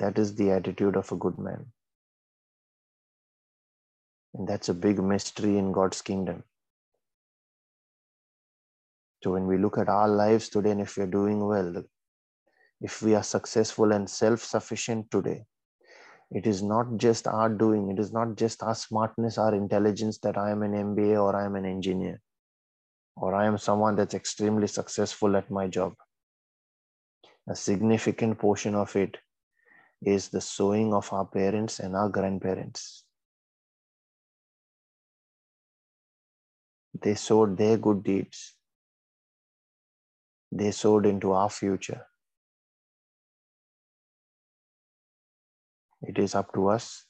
That 0.00 0.18
is 0.18 0.34
the 0.34 0.50
attitude 0.50 0.96
of 0.96 1.12
a 1.12 1.16
good 1.16 1.38
man. 1.38 1.66
And 4.34 4.48
that's 4.48 4.70
a 4.70 4.74
big 4.74 4.98
mystery 5.02 5.58
in 5.58 5.72
God's 5.72 6.00
kingdom. 6.00 6.42
So 9.22 9.32
when 9.32 9.46
we 9.46 9.58
look 9.58 9.76
at 9.76 9.90
our 9.90 10.08
lives 10.08 10.48
today, 10.48 10.70
and 10.70 10.80
if 10.80 10.96
we're 10.96 11.06
doing 11.06 11.46
well, 11.46 11.84
if 12.80 13.02
we 13.02 13.14
are 13.14 13.22
successful 13.22 13.92
and 13.92 14.08
self 14.08 14.42
sufficient 14.42 15.10
today, 15.10 15.44
it 16.30 16.46
is 16.46 16.62
not 16.62 16.96
just 16.96 17.26
our 17.26 17.50
doing, 17.50 17.90
it 17.90 17.98
is 17.98 18.10
not 18.10 18.36
just 18.36 18.62
our 18.62 18.74
smartness, 18.74 19.36
our 19.36 19.54
intelligence 19.54 20.18
that 20.18 20.38
I 20.38 20.50
am 20.50 20.62
an 20.62 20.72
MBA 20.72 21.22
or 21.22 21.36
I 21.36 21.44
am 21.44 21.56
an 21.56 21.66
engineer 21.66 22.22
or 23.16 23.34
I 23.34 23.44
am 23.44 23.58
someone 23.58 23.96
that's 23.96 24.14
extremely 24.14 24.66
successful 24.66 25.36
at 25.36 25.50
my 25.50 25.66
job. 25.66 25.94
A 27.50 27.54
significant 27.54 28.38
portion 28.38 28.74
of 28.74 28.96
it 28.96 29.18
is 30.02 30.28
the 30.28 30.40
sowing 30.40 30.94
of 30.94 31.12
our 31.12 31.26
parents 31.26 31.78
and 31.78 31.94
our 31.94 32.08
grandparents. 32.08 33.04
They 37.00 37.14
sowed 37.14 37.56
their 37.56 37.76
good 37.76 38.02
deeds. 38.02 38.54
They 40.52 40.70
sowed 40.70 41.06
into 41.06 41.32
our 41.32 41.50
future. 41.50 42.06
It 46.02 46.18
is 46.18 46.34
up 46.34 46.52
to 46.54 46.68
us 46.68 47.04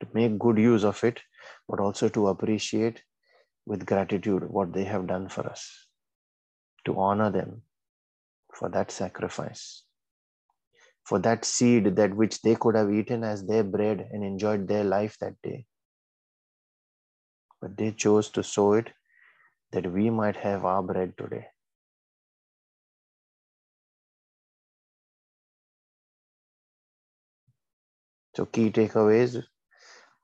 to 0.00 0.06
make 0.12 0.38
good 0.38 0.58
use 0.58 0.84
of 0.84 1.02
it, 1.04 1.22
but 1.68 1.80
also 1.80 2.08
to 2.08 2.28
appreciate 2.28 3.02
with 3.66 3.86
gratitude 3.86 4.48
what 4.48 4.72
they 4.72 4.84
have 4.84 5.06
done 5.06 5.28
for 5.28 5.46
us, 5.46 5.86
to 6.84 6.98
honor 6.98 7.30
them 7.30 7.62
for 8.52 8.68
that 8.70 8.90
sacrifice, 8.90 9.84
for 11.08 11.18
that 11.20 11.44
seed 11.44 11.96
that 11.96 12.14
which 12.14 12.42
they 12.42 12.54
could 12.54 12.74
have 12.74 12.92
eaten 12.92 13.24
as 13.24 13.46
their 13.46 13.64
bread 13.64 14.06
and 14.12 14.22
enjoyed 14.22 14.68
their 14.68 14.84
life 14.84 15.16
that 15.20 15.40
day. 15.42 15.64
But 17.62 17.76
they 17.78 17.92
chose 17.92 18.28
to 18.30 18.42
sow 18.42 18.74
it 18.74 18.90
that 19.72 19.90
we 19.90 20.10
might 20.10 20.36
have 20.36 20.66
our 20.66 20.82
bread 20.82 21.14
today. 21.16 21.46
So, 28.36 28.44
key 28.44 28.70
takeaways 28.70 29.42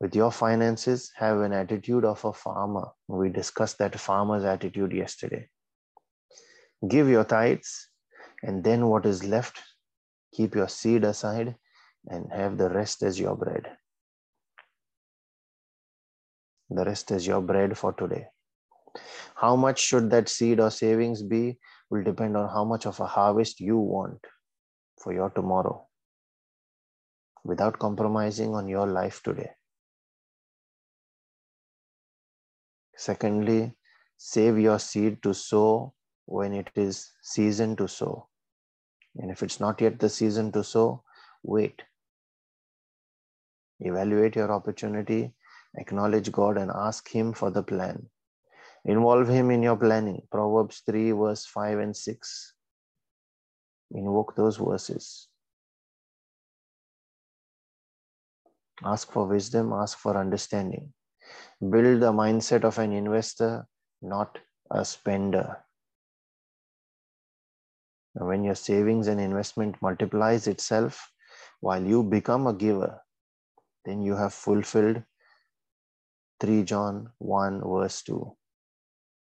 with 0.01 0.14
your 0.14 0.31
finances, 0.31 1.11
have 1.16 1.38
an 1.40 1.53
attitude 1.53 2.05
of 2.05 2.25
a 2.25 2.33
farmer. 2.33 2.88
We 3.09 3.31
discussed 3.31 3.79
that 3.79 3.99
farmer's 3.99 4.44
attitude 4.44 4.92
yesterday. 4.92 5.49
Give 6.87 7.09
your 7.09 7.25
tithes, 7.25 7.88
and 8.42 8.62
then 8.62 8.87
what 8.87 9.07
is 9.07 9.25
left, 9.25 9.62
keep 10.35 10.55
your 10.55 10.68
seed 10.68 11.05
aside 11.05 11.55
and 12.09 12.31
have 12.33 12.59
the 12.59 12.68
rest 12.68 13.03
as 13.03 13.18
your 13.18 13.37
bread. 13.37 13.66
The 16.70 16.85
rest 16.85 17.11
is 17.11 17.27
your 17.27 17.40
bread 17.40 17.77
for 17.79 17.92
today. 17.92 18.27
How 19.35 19.57
much 19.57 19.81
should 19.81 20.11
that 20.11 20.29
seed 20.29 20.61
or 20.61 20.70
savings 20.70 21.23
be 21.23 21.59
will 21.90 22.03
depend 22.03 22.37
on 22.37 22.49
how 22.49 22.64
much 22.64 22.87
of 22.87 23.01
a 23.01 23.07
harvest 23.07 23.61
you 23.61 23.79
want 23.79 24.18
for 24.99 25.12
your 25.12 25.31
tomorrow 25.31 25.87
without 27.44 27.79
compromising 27.79 28.55
on 28.55 28.68
your 28.68 28.87
life 28.87 29.23
today. 29.23 29.51
Secondly, 32.97 33.75
save 34.16 34.59
your 34.59 34.79
seed 34.79 35.23
to 35.23 35.35
sow 35.35 35.92
when 36.27 36.55
it 36.55 36.70
is 36.75 37.12
season 37.23 37.77
to 37.77 37.87
sow. 37.87 38.29
And 39.16 39.31
if 39.31 39.42
it's 39.42 39.61
not 39.61 39.81
yet 39.81 39.98
the 39.98 40.09
season 40.09 40.50
to 40.53 40.64
sow, 40.64 41.03
wait. 41.42 41.83
Evaluate 43.81 44.37
your 44.37 44.53
opportunity, 44.53 45.33
acknowledge 45.77 46.33
God, 46.33 46.57
and 46.57 46.70
ask 46.70 47.09
Him 47.09 47.33
for 47.33 47.50
the 47.50 47.62
plan. 47.62 48.09
Involve 48.85 49.29
Him 49.29 49.50
in 49.50 49.62
your 49.62 49.77
planning. 49.77 50.22
Proverbs 50.31 50.83
3, 50.87 51.12
verse 51.12 51.46
5 51.46 51.79
and 51.79 51.96
6. 51.96 52.55
Invoke 53.92 54.35
those 54.37 54.57
verses. 54.57 55.29
Ask 58.85 59.12
for 59.12 59.27
wisdom, 59.27 59.72
ask 59.72 59.98
for 59.98 60.16
understanding. 60.16 60.92
Build 61.61 62.00
the 62.00 62.12
mindset 62.12 62.64
of 62.64 62.79
an 62.79 62.92
investor, 62.92 63.66
not 64.03 64.38
a 64.70 64.85
spender. 64.85 65.63
When 68.14 68.44
your 68.44 68.55
savings 68.55 69.09
and 69.09 69.20
investment 69.20 69.81
multiplies 69.83 70.46
itself 70.46 71.11
while 71.61 71.83
you 71.83 72.03
become 72.05 72.46
a 72.46 72.55
giver, 72.55 73.00
then 73.85 74.03
you 74.03 74.14
have 74.14 74.33
fulfilled 74.33 75.03
3 76.40 76.62
John 76.62 77.11
1, 77.18 77.62
verse 77.64 78.03
2. 78.03 78.37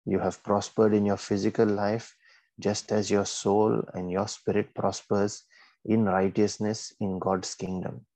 You 0.07 0.19
have 0.19 0.43
prospered 0.43 0.93
in 0.93 1.07
your 1.07 1.17
physical 1.17 1.67
life 1.67 2.17
just 2.59 2.91
as 2.91 3.11
your 3.11 3.25
soul 3.25 3.81
and 3.95 4.11
your 4.11 4.27
spirit 4.27 4.75
prospers 4.75 5.45
in 5.85 6.05
righteousness 6.05 6.93
in 7.01 7.19
God's 7.19 7.55
kingdom. 7.55 8.07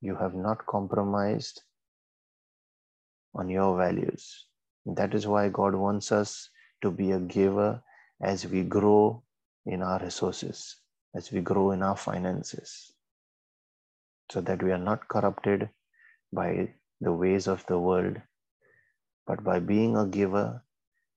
You 0.00 0.16
have 0.16 0.34
not 0.34 0.66
compromised 0.66 1.62
on 3.34 3.48
your 3.48 3.76
values. 3.76 4.46
That 4.84 5.14
is 5.14 5.26
why 5.26 5.48
God 5.48 5.74
wants 5.74 6.10
us 6.10 6.50
to 6.82 6.90
be 6.90 7.12
a 7.12 7.20
giver 7.20 7.82
as 8.20 8.46
we 8.46 8.64
grow 8.64 9.22
in 9.70 9.82
our 9.82 9.98
resources, 10.00 10.76
as 11.14 11.30
we 11.32 11.40
grow 11.40 11.70
in 11.70 11.82
our 11.82 11.96
finances, 11.96 12.92
so 14.30 14.40
that 14.40 14.62
we 14.62 14.72
are 14.72 14.84
not 14.90 15.08
corrupted 15.08 15.68
by 16.32 16.50
the 17.00 17.12
ways 17.12 17.46
of 17.46 17.64
the 17.66 17.78
world, 17.78 18.20
but 19.26 19.42
by 19.44 19.58
being 19.58 19.96
a 19.96 20.06
giver, 20.06 20.62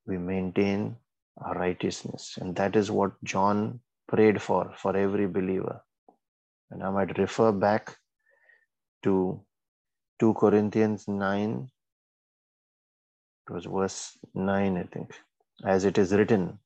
we 0.05 0.17
maintain 0.17 0.95
our 1.37 1.55
righteousness. 1.55 2.37
And 2.39 2.55
that 2.55 2.75
is 2.75 2.91
what 2.91 3.11
John 3.23 3.79
prayed 4.07 4.41
for, 4.41 4.73
for 4.77 4.95
every 4.95 5.27
believer. 5.27 5.81
And 6.71 6.83
I 6.83 6.89
might 6.89 7.17
refer 7.17 7.51
back 7.51 7.97
to 9.03 9.41
2 10.19 10.33
Corinthians 10.35 11.07
9 11.07 11.69
it 13.45 13.53
was 13.53 13.65
verse 13.65 14.17
9, 14.33 14.77
I 14.77 14.83
think. 14.83 15.11
As 15.65 15.83
it 15.83 15.97
is 15.97 16.13
written, 16.13 16.59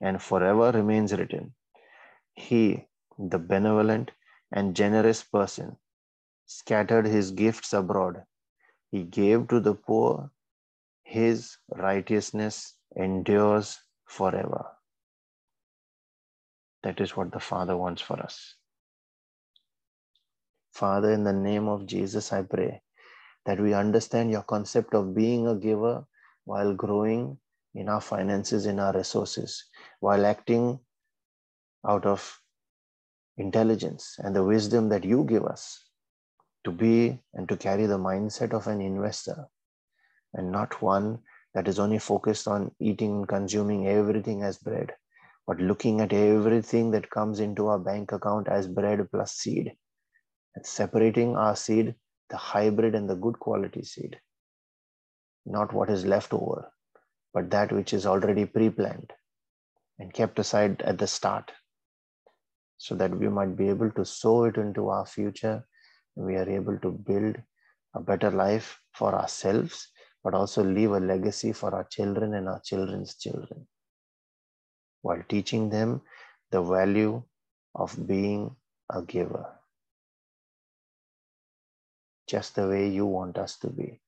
and 0.00 0.22
forever 0.22 0.70
remains 0.72 1.12
written, 1.12 1.54
He, 2.34 2.86
the 3.18 3.38
benevolent 3.38 4.10
and 4.52 4.76
generous 4.76 5.22
person, 5.22 5.76
scattered 6.46 7.06
his 7.06 7.30
gifts 7.30 7.72
abroad. 7.72 8.24
He 8.90 9.04
gave 9.04 9.48
to 9.48 9.60
the 9.60 9.74
poor. 9.74 10.30
His 11.02 11.58
righteousness 11.76 12.74
endures 12.96 13.80
forever. 14.06 14.66
That 16.82 17.00
is 17.00 17.16
what 17.16 17.32
the 17.32 17.40
Father 17.40 17.76
wants 17.76 18.02
for 18.02 18.18
us. 18.20 18.54
Father, 20.72 21.12
in 21.12 21.24
the 21.24 21.32
name 21.32 21.68
of 21.68 21.86
Jesus, 21.86 22.32
I 22.32 22.42
pray 22.42 22.82
that 23.46 23.60
we 23.60 23.74
understand 23.74 24.30
your 24.30 24.42
concept 24.42 24.94
of 24.94 25.14
being 25.14 25.46
a 25.46 25.54
giver 25.54 26.06
while 26.44 26.74
growing 26.74 27.38
in 27.74 27.88
our 27.88 28.00
finances, 28.00 28.66
in 28.66 28.78
our 28.78 28.92
resources, 28.92 29.64
while 30.00 30.24
acting 30.26 30.78
out 31.86 32.06
of 32.06 32.40
intelligence 33.36 34.16
and 34.18 34.34
the 34.34 34.44
wisdom 34.44 34.88
that 34.88 35.04
you 35.04 35.24
give 35.24 35.44
us 35.44 35.84
to 36.64 36.70
be 36.70 37.18
and 37.34 37.48
to 37.48 37.56
carry 37.56 37.86
the 37.86 37.98
mindset 37.98 38.52
of 38.52 38.66
an 38.66 38.80
investor. 38.80 39.48
and 40.36 40.50
not 40.50 40.82
one 40.82 41.22
that 41.54 41.68
is 41.68 41.78
only 41.78 41.98
focused 41.98 42.48
on 42.48 42.70
eating 42.80 43.12
and 43.18 43.28
consuming 43.28 43.86
everything 43.86 44.42
as 44.42 44.58
bread, 44.58 44.92
but 45.46 45.60
looking 45.60 46.00
at 46.00 46.12
everything 46.12 46.90
that 46.90 47.08
comes 47.10 47.38
into 47.38 47.68
our 47.68 47.78
bank 47.78 48.10
account 48.12 48.48
as 48.48 48.66
bread 48.66 49.08
plus 49.12 49.34
seed, 49.34 49.76
and 50.56 50.66
separating 50.66 51.36
our 51.36 51.54
seed, 51.54 51.94
the 52.30 52.36
hybrid 52.36 52.94
and 52.94 53.08
the 53.08 53.14
good 53.14 53.38
quality 53.38 53.84
seed, 53.84 54.20
not 55.46 55.72
what 55.72 55.88
is 55.88 56.04
left 56.04 56.32
over, 56.32 56.72
but 57.34 57.50
that 57.50 57.72
which 57.72 57.92
is 57.92 58.06
already 58.06 58.46
pre 58.46 58.70
planned 58.70 59.12
and 59.98 60.14
kept 60.14 60.38
aside 60.38 60.80
at 60.82 60.98
the 60.98 61.06
start, 61.06 61.52
so 62.78 62.94
that 62.94 63.10
we 63.10 63.28
might 63.28 63.56
be 63.56 63.68
able 63.68 63.90
to 63.90 64.04
sow 64.04 64.44
it 64.44 64.56
into 64.56 64.88
our 64.88 65.04
future. 65.06 65.66
We 66.16 66.36
are 66.36 66.48
able 66.48 66.78
to 66.78 66.90
build 66.90 67.36
a 67.94 68.00
better 68.00 68.30
life 68.30 68.78
for 68.92 69.14
ourselves 69.14 69.88
but 70.24 70.32
also 70.32 70.64
leave 70.64 70.92
a 70.92 70.98
legacy 70.98 71.52
for 71.52 71.74
our 71.74 71.84
children 71.84 72.34
and 72.34 72.48
our 72.48 72.60
children's 72.60 73.14
children 73.16 73.66
while 75.02 75.22
teaching 75.28 75.68
them 75.68 76.00
the 76.50 76.62
value 76.62 77.22
of 77.74 78.06
being 78.06 78.56
a 78.90 79.02
giver, 79.02 79.46
just 82.26 82.54
the 82.54 82.66
way 82.66 82.88
you 82.88 83.04
want 83.04 83.36
us 83.36 83.58
to 83.58 83.68
be. 83.68 84.00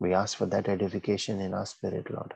We 0.00 0.14
ask 0.14 0.38
for 0.38 0.46
that 0.46 0.68
edification 0.68 1.40
in 1.40 1.52
our 1.52 1.66
spirit, 1.66 2.10
Lord. 2.10 2.34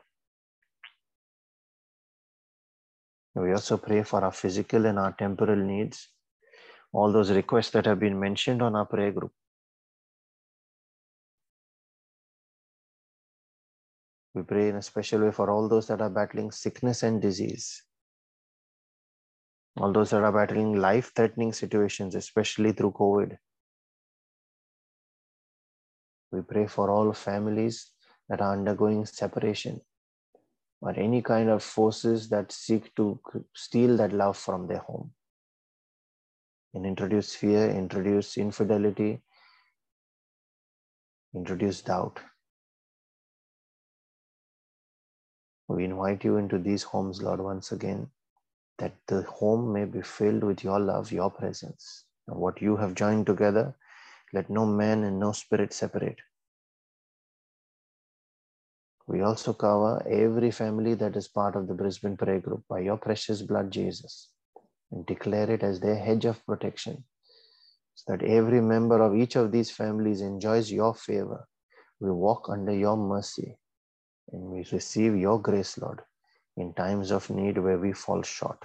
We 3.34 3.52
also 3.52 3.78
pray 3.78 4.02
for 4.04 4.22
our 4.22 4.30
physical 4.30 4.86
and 4.86 4.98
our 4.98 5.12
temporal 5.12 5.56
needs, 5.56 6.08
all 6.92 7.10
those 7.10 7.32
requests 7.32 7.70
that 7.70 7.86
have 7.86 7.98
been 7.98 8.20
mentioned 8.20 8.62
on 8.62 8.76
our 8.76 8.86
prayer 8.86 9.10
group. 9.10 9.32
We 14.34 14.42
pray 14.42 14.68
in 14.68 14.76
a 14.76 14.82
special 14.82 15.22
way 15.22 15.32
for 15.32 15.50
all 15.50 15.68
those 15.68 15.86
that 15.86 16.00
are 16.00 16.10
battling 16.10 16.50
sickness 16.50 17.02
and 17.02 17.20
disease. 17.22 17.82
All 19.78 19.92
those 19.92 20.10
that 20.10 20.22
are 20.22 20.32
battling 20.32 20.74
life 20.74 21.12
threatening 21.16 21.52
situations, 21.52 22.14
especially 22.14 22.72
through 22.72 22.92
COVID. 22.92 23.36
We 26.34 26.42
pray 26.42 26.66
for 26.66 26.90
all 26.90 27.12
families 27.12 27.90
that 28.28 28.40
are 28.40 28.52
undergoing 28.52 29.06
separation 29.06 29.80
or 30.80 30.90
any 30.98 31.22
kind 31.22 31.48
of 31.48 31.62
forces 31.62 32.28
that 32.30 32.50
seek 32.50 32.94
to 32.96 33.20
steal 33.54 33.96
that 33.98 34.12
love 34.12 34.36
from 34.36 34.66
their 34.66 34.78
home 34.78 35.12
and 36.74 36.84
introduce 36.84 37.36
fear, 37.36 37.70
introduce 37.70 38.36
infidelity, 38.36 39.22
introduce 41.36 41.82
doubt. 41.82 42.18
We 45.68 45.84
invite 45.84 46.24
you 46.24 46.36
into 46.36 46.58
these 46.58 46.82
homes, 46.82 47.22
Lord, 47.22 47.40
once 47.40 47.70
again, 47.70 48.08
that 48.78 48.94
the 49.06 49.22
home 49.22 49.72
may 49.72 49.84
be 49.84 50.02
filled 50.02 50.42
with 50.42 50.64
your 50.64 50.80
love, 50.80 51.12
your 51.12 51.30
presence. 51.30 52.04
And 52.26 52.36
what 52.36 52.60
you 52.60 52.76
have 52.76 52.94
joined 52.94 53.26
together, 53.26 53.76
let 54.34 54.50
no 54.50 54.66
man 54.66 55.04
and 55.04 55.20
no 55.20 55.30
spirit 55.30 55.72
separate. 55.72 56.18
We 59.06 59.20
also 59.20 59.52
cover 59.52 60.04
every 60.08 60.50
family 60.50 60.94
that 60.94 61.14
is 61.14 61.28
part 61.28 61.54
of 61.54 61.68
the 61.68 61.74
Brisbane 61.74 62.16
Prayer 62.16 62.40
Group 62.40 62.64
by 62.68 62.80
your 62.80 62.96
precious 62.96 63.42
blood, 63.42 63.70
Jesus, 63.70 64.30
and 64.90 65.06
declare 65.06 65.48
it 65.50 65.62
as 65.62 65.78
their 65.78 65.96
hedge 65.96 66.24
of 66.24 66.44
protection, 66.46 67.04
so 67.94 68.04
that 68.08 68.24
every 68.24 68.60
member 68.60 69.00
of 69.00 69.14
each 69.14 69.36
of 69.36 69.52
these 69.52 69.70
families 69.70 70.20
enjoys 70.20 70.72
your 70.72 70.94
favor. 70.94 71.46
We 72.00 72.10
walk 72.10 72.48
under 72.50 72.74
your 72.74 72.96
mercy 72.96 73.56
and 74.32 74.42
we 74.42 74.66
receive 74.72 75.14
your 75.14 75.40
grace, 75.40 75.78
Lord, 75.78 76.00
in 76.56 76.74
times 76.74 77.12
of 77.12 77.30
need 77.30 77.58
where 77.58 77.78
we 77.78 77.92
fall 77.92 78.22
short. 78.22 78.58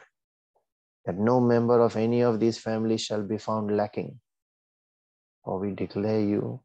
That 1.05 1.19
no 1.19 1.39
member 1.39 1.79
of 1.79 1.95
any 1.95 2.21
of 2.21 2.39
these 2.39 2.57
families 2.57 3.01
shall 3.01 3.23
be 3.23 3.37
found 3.37 3.75
lacking, 3.77 4.19
for 5.43 5.59
we 5.59 5.71
declare 5.71 6.19
you 6.21 6.59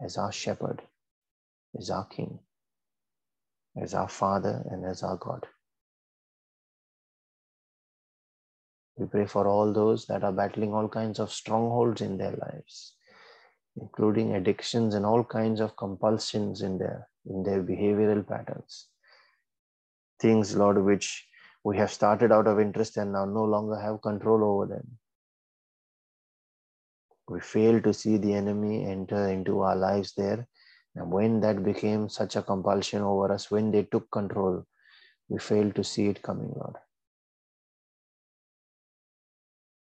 as 0.00 0.16
our 0.16 0.32
shepherd, 0.32 0.82
as 1.78 1.90
our 1.90 2.06
king, 2.06 2.38
as 3.80 3.94
our 3.94 4.08
father, 4.08 4.64
and 4.70 4.84
as 4.84 5.02
our 5.02 5.16
God. 5.16 5.46
We 8.96 9.06
pray 9.06 9.26
for 9.26 9.46
all 9.46 9.72
those 9.72 10.06
that 10.06 10.24
are 10.24 10.32
battling 10.32 10.74
all 10.74 10.88
kinds 10.88 11.20
of 11.20 11.32
strongholds 11.32 12.00
in 12.00 12.18
their 12.18 12.32
lives, 12.32 12.94
including 13.76 14.34
addictions 14.34 14.94
and 14.94 15.06
all 15.06 15.22
kinds 15.22 15.60
of 15.60 15.76
compulsions 15.76 16.62
in 16.62 16.78
their 16.78 17.08
in 17.26 17.42
their 17.42 17.62
behavioral 17.62 18.26
patterns. 18.26 18.88
Things, 20.20 20.56
Lord, 20.56 20.82
which 20.82 21.28
we 21.62 21.76
have 21.76 21.92
started 21.92 22.32
out 22.32 22.46
of 22.46 22.58
interest 22.58 22.96
and 22.96 23.12
now 23.12 23.24
no 23.24 23.44
longer 23.44 23.78
have 23.78 24.02
control 24.02 24.42
over 24.42 24.66
them. 24.66 24.98
We 27.28 27.40
fail 27.40 27.80
to 27.82 27.92
see 27.92 28.16
the 28.16 28.32
enemy 28.32 28.86
enter 28.86 29.28
into 29.28 29.60
our 29.60 29.76
lives 29.76 30.14
there. 30.14 30.46
And 30.94 31.12
when 31.12 31.40
that 31.40 31.62
became 31.62 32.08
such 32.08 32.36
a 32.36 32.42
compulsion 32.42 33.02
over 33.02 33.32
us, 33.32 33.50
when 33.50 33.70
they 33.70 33.84
took 33.84 34.10
control, 34.10 34.64
we 35.28 35.38
fail 35.38 35.70
to 35.72 35.84
see 35.84 36.06
it 36.06 36.22
coming, 36.22 36.52
Lord. 36.56 36.76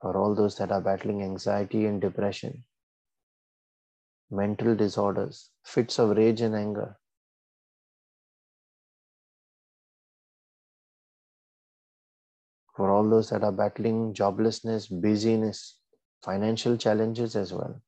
For 0.00 0.16
all 0.16 0.34
those 0.34 0.56
that 0.56 0.72
are 0.72 0.80
battling 0.80 1.22
anxiety 1.22 1.84
and 1.86 2.00
depression, 2.00 2.64
mental 4.30 4.74
disorders, 4.74 5.50
fits 5.64 5.98
of 5.98 6.16
rage 6.16 6.40
and 6.40 6.54
anger, 6.54 6.96
for 12.74 12.90
all 12.90 13.08
those 13.08 13.30
that 13.30 13.44
are 13.44 13.52
battling 13.52 14.14
joblessness, 14.14 14.88
busyness, 15.00 15.78
financial 16.24 16.76
challenges 16.76 17.36
as 17.36 17.52
well. 17.52 17.80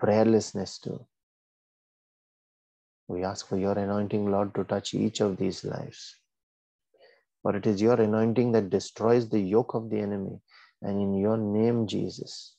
Prayerlessness 0.00 0.80
too. 0.80 1.04
We 3.08 3.24
ask 3.24 3.48
for 3.48 3.58
your 3.58 3.78
anointing, 3.78 4.30
Lord, 4.30 4.54
to 4.54 4.64
touch 4.64 4.94
each 4.94 5.20
of 5.20 5.36
these 5.36 5.64
lives. 5.64 6.16
For 7.42 7.56
it 7.56 7.66
is 7.66 7.80
your 7.80 8.00
anointing 8.00 8.52
that 8.52 8.70
destroys 8.70 9.28
the 9.28 9.40
yoke 9.40 9.74
of 9.74 9.90
the 9.90 9.98
enemy. 9.98 10.40
And 10.82 11.00
in 11.00 11.14
your 11.14 11.36
name, 11.36 11.86
Jesus, 11.86 12.56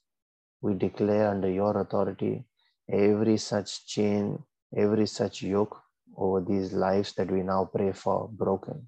we 0.61 0.73
declare 0.73 1.29
under 1.29 1.49
your 1.49 1.77
authority 1.79 2.45
every 2.91 3.37
such 3.37 3.87
chain, 3.87 4.43
every 4.75 5.07
such 5.07 5.41
yoke 5.41 5.81
over 6.17 6.41
these 6.41 6.73
lives 6.73 7.13
that 7.15 7.31
we 7.31 7.43
now 7.43 7.69
pray 7.73 7.91
for 7.93 8.29
broken. 8.29 8.87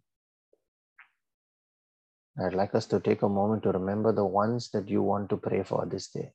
I'd 2.39 2.53
like 2.53 2.73
us 2.73 2.87
to 2.87 2.99
take 2.99 3.21
a 3.21 3.29
moment 3.29 3.63
to 3.63 3.71
remember 3.71 4.11
the 4.11 4.25
ones 4.25 4.69
that 4.71 4.89
you 4.89 5.01
want 5.03 5.29
to 5.29 5.37
pray 5.37 5.63
for 5.63 5.85
this 5.85 6.07
day. 6.07 6.31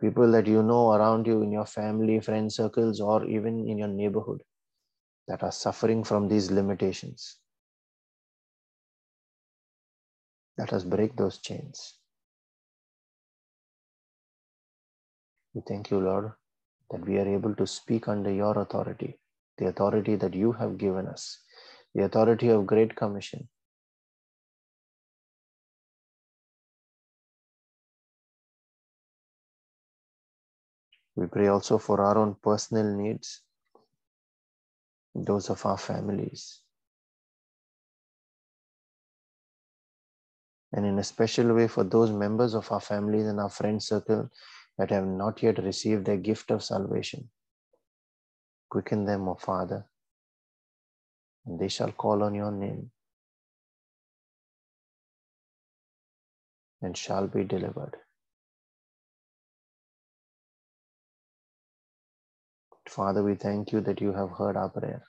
People 0.00 0.30
that 0.32 0.46
you 0.46 0.62
know 0.62 0.92
around 0.92 1.26
you 1.26 1.42
in 1.42 1.50
your 1.50 1.66
family, 1.66 2.20
friend 2.20 2.52
circles, 2.52 3.00
or 3.00 3.24
even 3.24 3.68
in 3.68 3.78
your 3.78 3.88
neighborhood 3.88 4.42
that 5.26 5.42
are 5.42 5.52
suffering 5.52 6.04
from 6.04 6.28
these 6.28 6.50
limitations. 6.50 7.38
Let 10.56 10.72
us 10.72 10.84
break 10.84 11.16
those 11.16 11.38
chains. 11.38 11.94
We 15.54 15.62
thank 15.66 15.90
you, 15.90 15.98
Lord, 15.98 16.32
that 16.90 17.04
we 17.04 17.18
are 17.18 17.28
able 17.28 17.54
to 17.56 17.66
speak 17.66 18.06
under 18.08 18.32
your 18.32 18.58
authority 18.58 19.18
the 19.58 19.66
authority 19.66 20.14
that 20.14 20.34
you 20.34 20.52
have 20.52 20.78
given 20.78 21.06
us, 21.06 21.42
the 21.94 22.04
authority 22.04 22.48
of 22.48 22.66
Great 22.66 22.94
Commission. 22.94 23.48
We 31.18 31.26
pray 31.26 31.48
also 31.48 31.78
for 31.78 32.00
our 32.00 32.16
own 32.16 32.36
personal 32.40 32.94
needs, 32.96 33.42
those 35.16 35.50
of 35.50 35.66
our 35.66 35.76
families. 35.76 36.60
And 40.72 40.86
in 40.86 40.96
a 41.00 41.02
special 41.02 41.52
way, 41.54 41.66
for 41.66 41.82
those 41.82 42.12
members 42.12 42.54
of 42.54 42.70
our 42.70 42.80
families 42.80 43.26
and 43.26 43.40
our 43.40 43.48
friend 43.48 43.82
circle 43.82 44.30
that 44.76 44.90
have 44.90 45.08
not 45.08 45.42
yet 45.42 45.58
received 45.58 46.04
their 46.04 46.18
gift 46.18 46.52
of 46.52 46.62
salvation. 46.62 47.28
Quicken 48.68 49.04
them, 49.04 49.28
O 49.28 49.34
Father, 49.34 49.86
and 51.46 51.58
they 51.58 51.68
shall 51.68 51.90
call 51.90 52.22
on 52.22 52.36
your 52.36 52.52
name 52.52 52.92
and 56.80 56.96
shall 56.96 57.26
be 57.26 57.42
delivered. 57.42 57.96
Father, 62.98 63.22
we 63.22 63.36
thank 63.36 63.70
you 63.70 63.80
that 63.82 64.00
you 64.00 64.12
have 64.12 64.32
heard 64.32 64.56
our 64.56 64.70
prayer, 64.70 65.04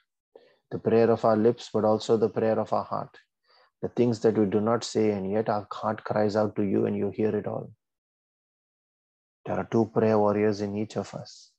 the 0.70 0.78
prayer 0.78 1.10
of 1.10 1.26
our 1.26 1.36
lips, 1.36 1.72
but 1.74 1.84
also 1.84 2.18
the 2.18 2.30
prayer 2.30 2.60
of 2.60 2.72
our 2.72 2.84
heart, 2.84 3.18
the 3.82 3.90
things 3.90 4.20
that 4.20 4.38
we 4.38 4.46
do 4.46 4.62
not 4.62 4.84
say, 4.84 5.10
and 5.10 5.32
yet 5.32 5.50
our 5.50 5.68
heart 5.72 6.04
cries 6.04 6.36
out 6.36 6.56
to 6.58 6.62
you 6.62 6.86
and 6.86 6.96
you 6.96 7.10
hear 7.10 7.36
it 7.36 7.48
all. 7.48 7.72
There 9.48 9.58
are 9.58 9.68
two 9.72 9.90
prayer 9.92 10.20
warriors 10.20 10.62
in 10.62 10.76
each 10.78 10.98
of 10.98 11.16
us, 11.16 11.50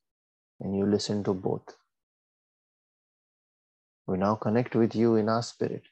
and 0.61 0.77
you 0.79 0.87
listen 0.87 1.25
to 1.25 1.35
both. 1.35 1.75
We 4.07 4.17
now 4.17 4.37
connect 4.37 4.77
with 4.77 4.95
you 4.95 5.17
in 5.17 5.29
our 5.29 5.43
spirit 5.43 5.83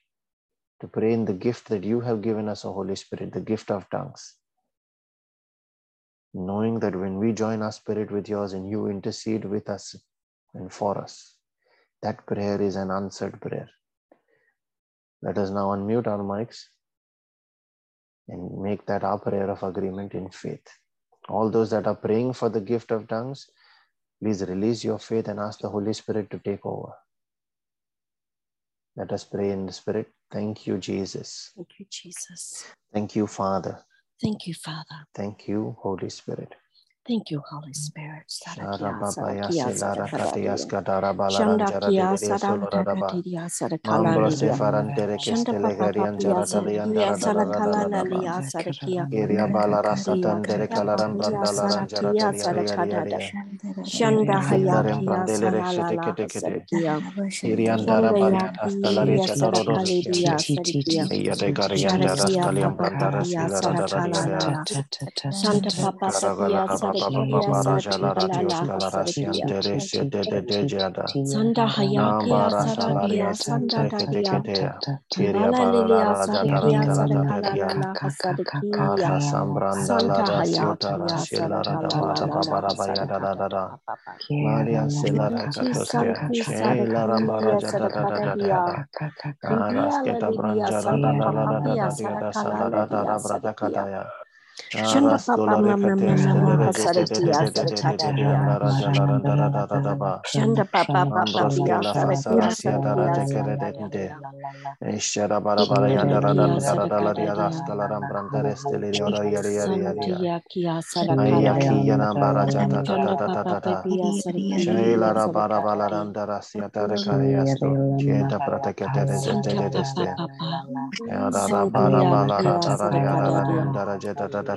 to 0.81 0.87
pray 0.87 1.15
in 1.15 1.25
the 1.25 1.33
gift 1.33 1.69
that 1.71 1.83
you 1.83 2.01
have 2.03 2.23
given 2.23 2.49
us, 2.49 2.65
O 2.65 2.73
Holy 2.73 2.95
Spirit, 2.95 3.33
the 3.33 3.41
gift 3.41 3.73
of 3.73 3.91
tongues. 3.91 4.37
Knowing 6.33 6.79
that 6.79 6.95
when 6.95 7.19
we 7.19 7.33
join 7.33 7.61
our 7.61 7.73
spirit 7.73 8.13
with 8.13 8.29
yours 8.29 8.53
and 8.53 8.71
you 8.71 8.87
intercede 8.87 9.45
with 9.45 9.69
us 9.69 9.97
and 10.55 10.73
for 10.73 10.99
us, 10.99 11.37
that 12.03 12.27
prayer 12.27 12.61
is 12.61 12.77
an 12.77 12.91
answered 12.91 13.41
prayer. 13.41 13.69
Let 15.23 15.39
us 15.39 15.51
now 15.51 15.69
unmute 15.69 16.07
our 16.07 16.19
mics 16.19 16.65
and 18.29 18.63
make 18.63 18.87
that 18.87 19.05
our 19.05 19.19
prayer 19.19 19.51
of 19.51 19.63
agreement 19.63 20.15
in 20.15 20.31
faith. 20.31 20.67
All 21.29 21.51
those 21.51 21.71
that 21.71 21.87
are 21.87 21.97
praying 21.97 22.35
for 22.35 22.49
the 22.49 22.61
gift 22.61 22.91
of 22.91 23.09
tongues, 23.09 23.47
please 24.23 24.43
release 24.43 24.85
your 24.85 24.99
faith 24.99 25.29
and 25.29 25.41
ask 25.41 25.61
the 25.61 25.69
Holy 25.69 25.93
Spirit 25.93 26.31
to 26.31 26.39
take 26.39 26.65
over. 26.65 26.93
Let 28.97 29.13
us 29.13 29.25
pray 29.25 29.51
in 29.51 29.67
the 29.67 29.73
Spirit. 29.73 30.09
Thank 30.33 30.67
you, 30.67 30.79
Jesus. 30.79 31.53
Thank 31.57 31.69
you, 31.79 31.87
Jesus. 31.91 32.65
Thank 32.93 33.17
you, 33.17 33.27
Father. 33.27 33.85
Thank 34.21 34.47
you, 34.47 34.55
Father. 34.55 35.07
Thank 35.15 35.49
you, 35.49 35.77
Holy 35.81 36.11
Spirit. 36.11 36.55
Thank 37.09 37.31
you, 37.31 37.41
Holy 37.51 37.73
Spirit. 37.73 38.31
Santa 65.31 65.71
Papa 65.77 66.11
Karagala 66.99 67.07
papia 67.07 67.07
raba 67.07 67.07
baba 67.07 67.07
sarakia 67.07 67.31
baba 67.31 67.63
raja 67.63 67.99
lara 67.99 68.29
dios 68.29 68.55
sarakalala 68.55 68.63
kalara 68.63 69.05
sarakia. 69.05 69.07
siantere 69.07 69.81
siete 69.81 70.25
de 70.27 70.43
de 70.43 70.65
jada. 70.67 71.05
Sanda 71.25 71.67
sarakia 72.51 73.35
sanda 73.35 73.89
lilia 75.67 76.15
sarakala 76.87 77.95
sarakala. 82.77 83.59
Maria 84.41 84.89
selara 84.89 85.49
branjara 85.95 88.87
Shanda 94.59 95.19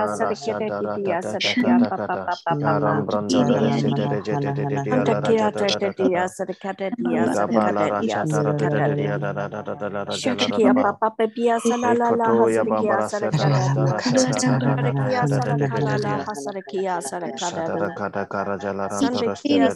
Ala 0.00 0.34
sada 0.34 0.82
ra 0.82 0.98
da 0.98 1.08
da 1.08 1.38
da 1.40 1.48
kata 1.58 1.88
kata. 1.88 2.30
Aram 2.62 3.06
branda 3.06 3.44
la 3.48 3.60
reshete 3.60 4.08
de 4.08 4.22
jete 4.22 4.52
de 4.54 4.66
de 4.66 4.80
dia 4.80 5.04
la 5.06 5.20
raja 5.20 5.50
da 5.50 5.66
da 5.66 5.78
da 5.80 5.92
kata. 5.92 6.26
Ida 6.98 7.48
ba 7.48 7.70
la 7.72 7.88
raja 7.88 8.26
da 8.26 8.42
da 8.42 8.52
da 8.54 8.80
da 8.82 8.94
dia 8.96 9.18
da 9.18 9.32
da 9.32 9.48
da 9.48 9.62
da 9.62 9.74
da 9.76 9.88
la 9.90 10.04
raja 10.04 10.34
la 10.34 10.48
da 10.48 10.60
da 10.60 10.72
ba. 10.72 10.88
Ekoto 11.82 12.50
ya 12.50 12.64
ba 12.64 12.82
mara 12.84 13.08
seta 13.10 13.48
la 13.48 13.60
sta 13.60 13.86
la 13.86 14.02
seta 14.02 14.42
da 14.42 14.58
da 14.58 14.76
da 14.76 14.82
da 14.82 14.94
da 14.94 15.26
da 15.26 15.40
da 15.40 15.58
da 15.68 15.98
da 19.74 19.75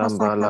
Rambala 0.00 0.49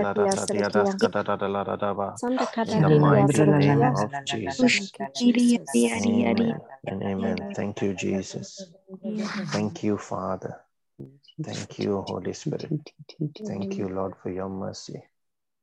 In 2.67 2.81
the 2.81 2.99
mighty 2.99 3.45
name 3.45 3.83
of 3.83 4.11
Jesus. 4.25 4.91
Thank 4.97 5.21
you, 5.21 5.33
Jesus. 5.33 5.75
Amen 5.75 6.61
and 6.85 7.03
amen. 7.03 7.53
Thank 7.55 7.81
you, 7.81 7.93
Jesus. 7.93 8.69
Thank 9.47 9.83
you, 9.83 9.97
Father. 9.97 10.61
Thank 11.43 11.79
you, 11.79 12.01
Holy 12.01 12.33
Spirit. 12.33 12.93
Thank 13.47 13.77
you, 13.77 13.89
Lord, 13.89 14.13
for 14.21 14.29
your 14.29 14.49
mercy. 14.49 15.03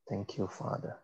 Thank 0.09 0.37
you, 0.37 0.47
Father. 0.47 0.97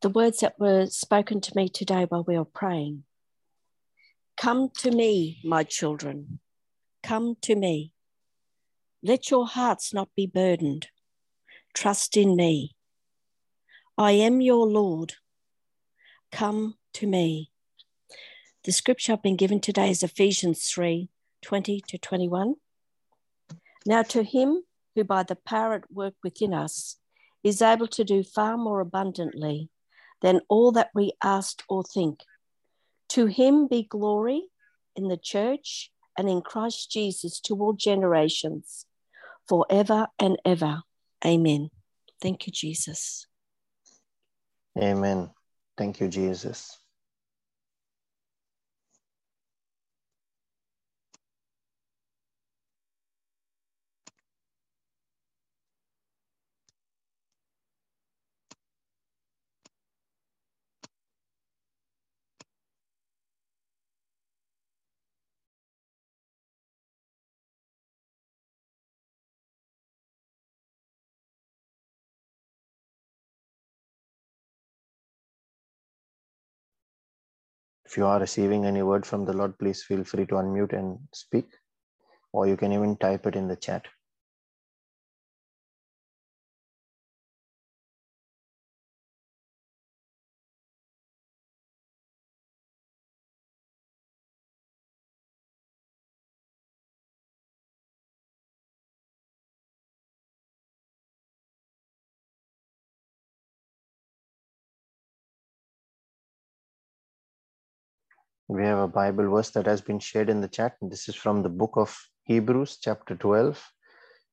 the 0.00 0.08
words 0.08 0.40
that 0.40 0.58
were 0.58 0.86
spoken 0.86 1.40
to 1.40 1.52
me 1.56 1.68
today 1.68 2.06
while 2.08 2.24
we 2.24 2.38
were 2.38 2.44
praying. 2.44 3.04
Come 4.36 4.70
to 4.78 4.90
me, 4.90 5.40
my 5.42 5.64
children. 5.64 6.38
Come 7.02 7.36
to 7.42 7.54
me. 7.54 7.92
Let 9.02 9.30
your 9.30 9.46
hearts 9.46 9.94
not 9.94 10.08
be 10.16 10.26
burdened. 10.26 10.88
Trust 11.74 12.16
in 12.16 12.34
me. 12.34 12.74
I 13.96 14.12
am 14.12 14.40
your 14.40 14.66
Lord. 14.66 15.14
Come 16.32 16.76
to 16.94 17.06
me. 17.06 17.50
The 18.64 18.72
scripture 18.72 19.12
I've 19.12 19.22
been 19.22 19.36
given 19.36 19.60
today 19.60 19.90
is 19.90 20.02
Ephesians 20.02 20.64
3 20.64 21.08
20 21.42 21.80
to 21.88 21.98
21. 21.98 22.56
Now, 23.86 24.02
to 24.02 24.22
him 24.22 24.64
who 24.94 25.04
by 25.04 25.22
the 25.22 25.36
power 25.36 25.74
at 25.74 25.92
work 25.92 26.14
within 26.24 26.52
us 26.52 26.96
is 27.44 27.62
able 27.62 27.86
to 27.86 28.04
do 28.04 28.24
far 28.24 28.56
more 28.56 28.80
abundantly 28.80 29.70
than 30.20 30.40
all 30.48 30.72
that 30.72 30.90
we 30.94 31.12
ask 31.22 31.62
or 31.68 31.84
think. 31.84 32.20
To 33.10 33.26
him 33.26 33.68
be 33.68 33.84
glory 33.84 34.48
in 34.96 35.08
the 35.08 35.16
church 35.16 35.92
and 36.18 36.28
in 36.28 36.42
Christ 36.42 36.90
Jesus 36.90 37.40
to 37.42 37.54
all 37.54 37.72
generations, 37.72 38.84
forever 39.48 40.08
and 40.18 40.36
ever. 40.44 40.82
Amen. 41.24 41.70
Thank 42.20 42.46
you, 42.46 42.52
Jesus. 42.52 43.26
Amen. 44.76 45.30
Thank 45.76 46.00
you, 46.00 46.08
Jesus. 46.08 46.76
If 77.88 77.96
you 77.96 78.04
are 78.04 78.20
receiving 78.20 78.66
any 78.66 78.82
word 78.82 79.06
from 79.06 79.24
the 79.24 79.32
Lord, 79.32 79.58
please 79.58 79.82
feel 79.82 80.04
free 80.04 80.26
to 80.26 80.34
unmute 80.34 80.74
and 80.74 80.98
speak, 81.14 81.46
or 82.32 82.46
you 82.46 82.54
can 82.54 82.70
even 82.70 82.98
type 82.98 83.26
it 83.26 83.34
in 83.34 83.48
the 83.48 83.56
chat. 83.56 83.86
We 108.50 108.64
have 108.64 108.78
a 108.78 108.88
Bible 108.88 109.28
verse 109.28 109.50
that 109.50 109.66
has 109.66 109.82
been 109.82 109.98
shared 109.98 110.30
in 110.30 110.40
the 110.40 110.48
chat. 110.48 110.78
This 110.80 111.06
is 111.06 111.14
from 111.14 111.42
the 111.42 111.50
book 111.50 111.72
of 111.76 111.94
Hebrews, 112.22 112.78
chapter 112.80 113.14
12, 113.14 113.62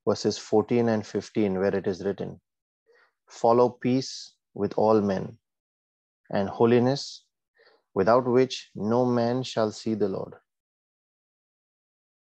verses 0.07 0.37
14 0.37 0.87
and 0.87 1.05
15, 1.05 1.59
where 1.59 1.75
it 1.75 1.85
is 1.85 2.01
written 2.05 2.39
Follow 3.27 3.67
peace 3.69 4.35
with 4.53 4.71
all 4.77 5.01
men 5.01 5.37
and 6.29 6.47
holiness, 6.47 7.25
without 7.93 8.25
which 8.25 8.71
no 8.73 9.05
man 9.05 9.43
shall 9.43 9.69
see 9.69 9.95
the 9.95 10.07
Lord. 10.07 10.35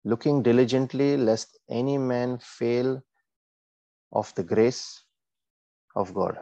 Looking 0.05 0.43
diligently, 0.43 1.17
lest 1.17 1.57
any 1.67 1.97
man 1.97 2.37
fail 2.43 3.01
of 4.13 4.31
the 4.35 4.43
grace 4.43 5.03
of 5.95 6.13
God, 6.13 6.37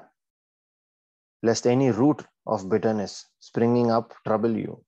lest 1.43 1.65
any 1.65 1.91
root 1.91 2.25
of 2.45 2.67
bitterness 2.67 3.25
springing 3.39 3.89
up 3.89 4.13
trouble 4.25 4.57
you 4.57 4.83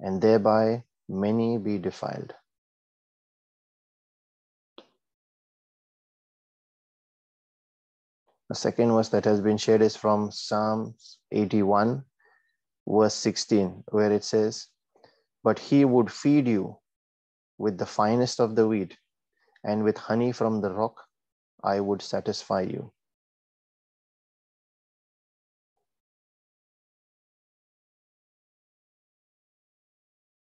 and 0.00 0.20
thereby 0.20 0.84
many 1.08 1.58
be 1.58 1.78
defiled. 1.78 2.34
The 8.48 8.54
second 8.54 8.92
verse 8.92 9.08
that 9.08 9.24
has 9.24 9.40
been 9.40 9.56
shared 9.56 9.82
is 9.82 9.96
from 9.96 10.30
Psalms 10.30 11.18
81, 11.32 12.04
verse 12.86 13.14
16, 13.14 13.84
where 13.88 14.12
it 14.12 14.22
says, 14.22 14.68
But 15.42 15.58
he 15.58 15.84
would 15.84 16.12
feed 16.12 16.46
you 16.46 16.78
with 17.58 17.78
the 17.78 17.86
finest 17.86 18.40
of 18.40 18.54
the 18.54 18.68
wheat, 18.68 18.98
and 19.64 19.82
with 19.82 19.96
honey 19.96 20.32
from 20.32 20.60
the 20.60 20.70
rock, 20.70 21.04
I 21.62 21.80
would 21.80 22.02
satisfy 22.02 22.62
you. 22.62 22.92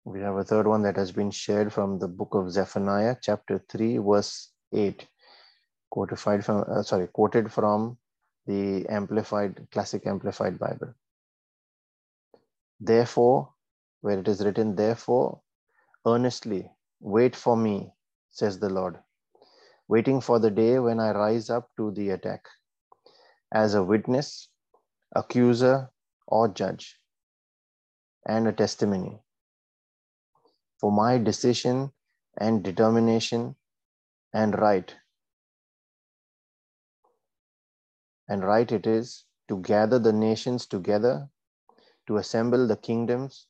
We 0.09 0.21
have 0.21 0.37
a 0.37 0.43
third 0.43 0.65
one 0.65 0.81
that 0.81 0.97
has 0.97 1.11
been 1.11 1.29
shared 1.29 1.71
from 1.71 1.99
the 1.99 2.07
book 2.07 2.33
of 2.33 2.51
Zephaniah, 2.51 3.17
chapter 3.21 3.63
3, 3.69 3.99
verse 3.99 4.51
8 4.73 5.07
quoted 5.91 6.17
from 6.43 6.65
uh, 6.67 6.81
sorry 6.81 7.05
quoted 7.13 7.51
from 7.51 7.95
the 8.47 8.87
amplified 8.89 9.67
classic 9.71 10.07
amplified 10.07 10.57
bible. 10.57 10.95
Therefore 12.79 13.53
where 14.01 14.17
it 14.17 14.27
is 14.27 14.43
written 14.43 14.75
therefore 14.75 15.41
earnestly 16.07 16.71
wait 16.99 17.35
for 17.35 17.55
me 17.55 17.93
says 18.31 18.57
the 18.57 18.69
lord 18.69 18.97
waiting 19.87 20.21
for 20.21 20.39
the 20.39 20.49
day 20.49 20.79
when 20.79 20.99
i 20.99 21.11
rise 21.11 21.51
up 21.51 21.69
to 21.77 21.91
the 21.91 22.09
attack 22.09 22.45
as 23.53 23.75
a 23.75 23.83
witness 23.83 24.49
accuser 25.15 25.91
or 26.27 26.47
judge 26.47 26.97
and 28.25 28.47
a 28.47 28.53
testimony 28.53 29.19
for 30.79 30.91
my 30.91 31.17
decision 31.17 31.91
and 32.37 32.63
determination 32.63 33.55
and 34.33 34.57
right 34.57 34.95
and 38.29 38.43
right 38.43 38.71
it 38.71 38.85
is 38.85 39.25
to 39.47 39.57
gather 39.61 39.97
the 39.97 40.13
nations 40.13 40.67
together, 40.67 41.27
to 42.07 42.17
assemble 42.17 42.67
the 42.67 42.77
kingdoms, 42.77 43.47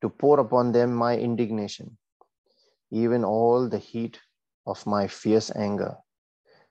to 0.00 0.08
pour 0.08 0.40
upon 0.40 0.72
them 0.72 0.92
my 0.94 1.16
indignation, 1.16 1.98
even 2.90 3.22
all 3.22 3.68
the 3.68 3.78
heat 3.78 4.18
of 4.66 4.84
my 4.86 5.06
fierce 5.06 5.54
anger. 5.54 5.96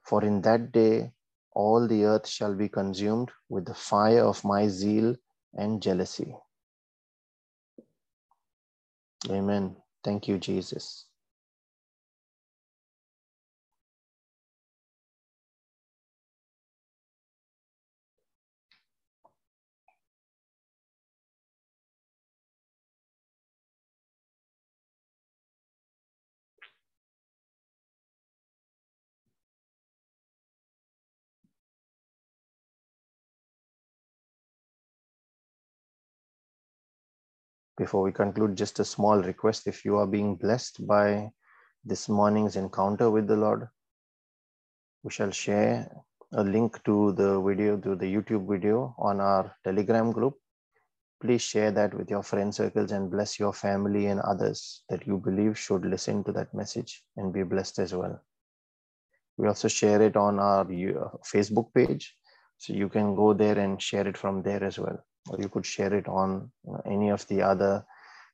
For 0.01 0.24
in 0.26 0.41
that 0.41 0.72
day 0.72 1.14
all 1.53 1.88
the 1.88 2.03
earth 2.05 2.28
shall 2.28 2.55
be 2.55 2.68
consumed 2.68 3.32
with 3.49 3.66
the 3.66 3.76
fire 3.76 4.26
of 4.26 4.43
my 4.43 4.68
zeal 4.68 5.16
and 5.53 5.82
jealousy. 5.82 6.36
Amen. 9.30 9.76
Thank 10.04 10.28
you, 10.30 10.39
Jesus. 10.39 11.06
Before 37.82 38.03
we 38.03 38.11
conclude, 38.11 38.55
just 38.55 38.79
a 38.79 38.86
small 38.86 39.23
request. 39.23 39.65
If 39.65 39.84
you 39.84 39.97
are 39.97 40.05
being 40.05 40.36
blessed 40.36 40.86
by 40.86 41.32
this 41.84 42.07
morning's 42.07 42.55
encounter 42.55 43.09
with 43.09 43.25
the 43.27 43.36
Lord, 43.36 43.67
we 45.01 45.09
shall 45.09 45.32
share 45.32 45.89
a 46.34 46.43
link 46.43 46.84
to 46.84 47.13
the 47.13 47.41
video, 47.41 47.77
to 47.77 47.95
the 47.95 48.05
YouTube 48.05 48.47
video 48.47 48.93
on 48.99 49.19
our 49.19 49.55
Telegram 49.63 50.11
group. 50.11 50.36
Please 51.19 51.41
share 51.41 51.71
that 51.71 51.95
with 51.95 52.11
your 52.11 52.21
friend 52.21 52.53
circles 52.53 52.91
and 52.91 53.09
bless 53.09 53.39
your 53.39 53.51
family 53.51 54.05
and 54.05 54.19
others 54.19 54.84
that 54.89 55.07
you 55.07 55.17
believe 55.17 55.57
should 55.57 55.84
listen 55.84 56.23
to 56.25 56.32
that 56.34 56.53
message 56.53 57.03
and 57.17 57.34
be 57.34 57.41
blessed 57.41 57.79
as 57.79 57.95
well. 57.95 58.21
We 59.38 59.47
also 59.47 59.67
share 59.67 60.03
it 60.03 60.15
on 60.15 60.39
our 60.39 60.61
uh, 60.61 61.09
Facebook 61.34 61.73
page, 61.73 62.15
so 62.59 62.73
you 62.73 62.89
can 62.89 63.15
go 63.15 63.34
there 63.34 63.57
and 63.57 63.82
share 63.82 64.07
it 64.07 64.17
from 64.17 64.43
there 64.43 64.63
as 64.63 64.77
well 64.77 65.03
or 65.30 65.39
you 65.39 65.49
could 65.49 65.65
share 65.65 65.93
it 65.93 66.07
on 66.07 66.51
uh, 66.72 66.78
any 66.86 67.09
of 67.09 67.28
the 67.28 67.41
other 67.41 67.86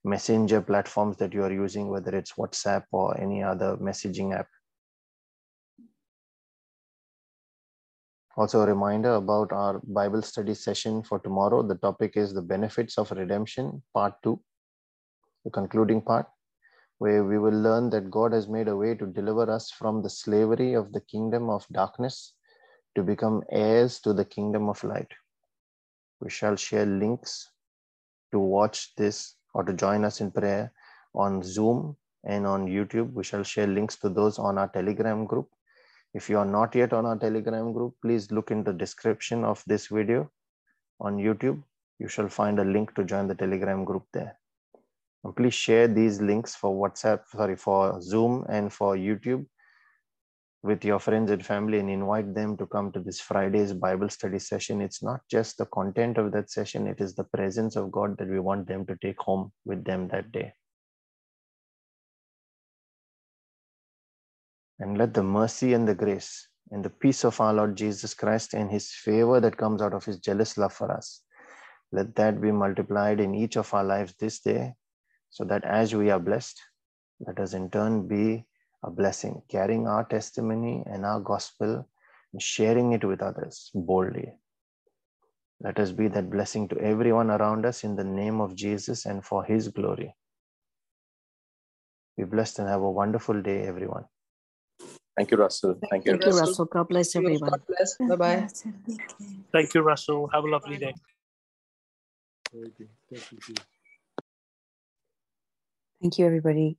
messenger 0.03 0.61
platforms 0.61 1.17
that 1.17 1.33
you 1.33 1.43
are 1.43 1.51
using, 1.51 1.89
whether 1.89 2.15
it's 2.15 2.33
WhatsApp 2.33 2.83
or 2.91 3.19
any 3.19 3.43
other 3.43 3.77
messaging 3.77 4.37
app. 4.37 4.47
Also, 8.37 8.61
a 8.61 8.67
reminder 8.67 9.15
about 9.15 9.51
our 9.51 9.81
Bible 9.83 10.21
study 10.21 10.53
session 10.53 11.01
for 11.03 11.19
tomorrow. 11.19 11.63
The 11.63 11.75
topic 11.75 12.15
is 12.15 12.33
the 12.33 12.41
benefits 12.41 12.97
of 12.99 13.11
redemption, 13.11 13.81
part 13.95 14.13
two, 14.21 14.39
the 15.43 15.49
concluding 15.49 16.01
part, 16.01 16.27
where 16.99 17.23
we 17.23 17.39
will 17.39 17.59
learn 17.59 17.89
that 17.89 18.11
God 18.11 18.33
has 18.33 18.47
made 18.47 18.67
a 18.67 18.75
way 18.75 18.93
to 18.93 19.07
deliver 19.07 19.49
us 19.51 19.71
from 19.71 20.03
the 20.03 20.09
slavery 20.09 20.73
of 20.73 20.93
the 20.93 21.01
kingdom 21.01 21.49
of 21.49 21.65
darkness 21.71 22.33
to 22.95 23.01
become 23.01 23.41
heirs 23.51 23.99
to 24.01 24.13
the 24.13 24.25
kingdom 24.25 24.69
of 24.69 24.83
light. 24.83 25.11
We 26.19 26.29
shall 26.29 26.55
share 26.55 26.85
links 26.85 27.51
to 28.31 28.39
watch 28.39 28.95
this 28.95 29.35
or 29.53 29.63
to 29.63 29.73
join 29.73 30.03
us 30.03 30.21
in 30.21 30.31
prayer 30.31 30.71
on 31.13 31.43
Zoom 31.43 31.95
and 32.23 32.45
on 32.45 32.67
YouTube. 32.67 33.13
We 33.13 33.23
shall 33.23 33.43
share 33.43 33.67
links 33.67 33.95
to 33.97 34.09
those 34.09 34.39
on 34.39 34.57
our 34.57 34.67
Telegram 34.67 35.25
group. 35.25 35.49
If 36.13 36.29
you 36.29 36.37
are 36.39 36.45
not 36.45 36.75
yet 36.75 36.93
on 36.93 37.05
our 37.05 37.17
Telegram 37.17 37.73
group, 37.73 37.95
please 38.01 38.31
look 38.31 38.51
in 38.51 38.63
the 38.63 38.73
description 38.73 39.43
of 39.43 39.63
this 39.67 39.87
video 39.87 40.31
on 40.99 41.17
YouTube. 41.17 41.61
You 41.99 42.07
shall 42.07 42.29
find 42.29 42.59
a 42.59 42.63
link 42.63 42.95
to 42.95 43.03
join 43.03 43.27
the 43.27 43.35
Telegram 43.35 43.83
group 43.83 44.05
there. 44.13 44.37
And 45.23 45.35
please 45.35 45.53
share 45.53 45.87
these 45.87 46.21
links 46.21 46.55
for 46.55 46.71
WhatsApp, 46.71 47.21
sorry, 47.31 47.55
for 47.55 48.01
Zoom 48.01 48.45
and 48.49 48.71
for 48.71 48.95
YouTube 48.95 49.45
with 50.63 50.83
your 50.83 50.99
friends 50.99 51.31
and 51.31 51.45
family 51.45 51.79
and 51.79 51.89
invite 51.89 52.33
them 52.33 52.57
to 52.57 52.65
come 52.65 52.91
to 52.91 52.99
this 52.99 53.19
Friday's 53.19 53.73
Bible 53.73 54.09
study 54.09 54.39
session. 54.39 54.81
It's 54.81 55.03
not 55.03 55.21
just 55.29 55.57
the 55.57 55.65
content 55.67 56.17
of 56.17 56.31
that 56.31 56.49
session, 56.49 56.87
it 56.87 56.99
is 56.99 57.15
the 57.15 57.23
presence 57.23 57.75
of 57.75 57.91
God 57.91 58.17
that 58.17 58.27
we 58.27 58.39
want 58.39 58.67
them 58.67 58.85
to 58.87 58.97
take 59.01 59.19
home 59.19 59.51
with 59.65 59.83
them 59.85 60.07
that 60.09 60.31
day. 60.31 60.53
And 64.79 64.97
let 64.97 65.13
the 65.13 65.23
mercy 65.23 65.73
and 65.73 65.87
the 65.87 65.95
grace 65.95 66.47
and 66.71 66.83
the 66.83 66.89
peace 66.89 67.23
of 67.23 67.39
our 67.39 67.53
Lord 67.53 67.75
Jesus 67.75 68.13
Christ 68.13 68.53
and 68.53 68.69
his 68.69 68.91
favor 68.91 69.39
that 69.39 69.57
comes 69.57 69.81
out 69.81 69.93
of 69.93 70.05
his 70.05 70.19
jealous 70.19 70.57
love 70.57 70.73
for 70.73 70.91
us, 70.91 71.21
let 71.91 72.15
that 72.15 72.41
be 72.41 72.51
multiplied 72.51 73.19
in 73.19 73.33
each 73.33 73.57
of 73.57 73.73
our 73.73 73.83
lives 73.83 74.13
this 74.19 74.39
day, 74.39 74.73
so 75.29 75.45
that 75.45 75.63
as 75.63 75.95
we 75.95 76.09
are 76.09 76.19
blessed, 76.19 76.61
let 77.19 77.39
us 77.39 77.53
in 77.53 77.69
turn 77.69 78.07
be 78.07 78.45
a 78.83 78.91
blessing, 78.91 79.41
carrying 79.49 79.87
our 79.87 80.05
testimony 80.05 80.83
and 80.87 81.05
our 81.05 81.19
gospel 81.21 81.87
and 82.33 82.41
sharing 82.41 82.93
it 82.93 83.03
with 83.05 83.21
others 83.21 83.71
boldly. 83.75 84.33
Let 85.61 85.79
us 85.79 85.91
be 85.91 86.07
that 86.09 86.29
blessing 86.29 86.67
to 86.69 86.79
everyone 86.79 87.31
around 87.31 87.65
us 87.65 87.83
in 87.83 87.95
the 87.95 88.03
name 88.03 88.41
of 88.41 88.55
Jesus 88.55 89.05
and 89.05 89.25
for 89.25 89.43
his 89.43 89.69
glory. 89.69 90.13
Be 92.17 92.25
blessed 92.25 92.59
and 92.59 92.69
have 92.69 92.81
a 92.81 92.91
wonderful 92.91 93.41
day, 93.41 93.63
everyone. 93.63 94.05
Thank 95.17 95.31
you, 95.31 95.37
Russell. 95.37 95.75
Thank, 95.89 96.05
Thank 96.05 96.21
you, 96.25 96.31
Russell. 96.31 96.41
Russell. 96.41 96.65
God 96.65 96.89
bless 96.89 97.15
everyone. 97.15 97.49
God 97.49 97.61
bless. 97.67 97.97
Bye 97.97 98.15
bye. 98.15 98.47
Thank 99.51 99.73
you, 99.73 99.81
Russell. 99.81 100.29
Have 100.33 100.43
a 100.43 100.49
lovely 100.49 100.77
day. 100.77 100.93
Thank 106.01 106.19
you, 106.19 106.25
everybody. 106.25 106.77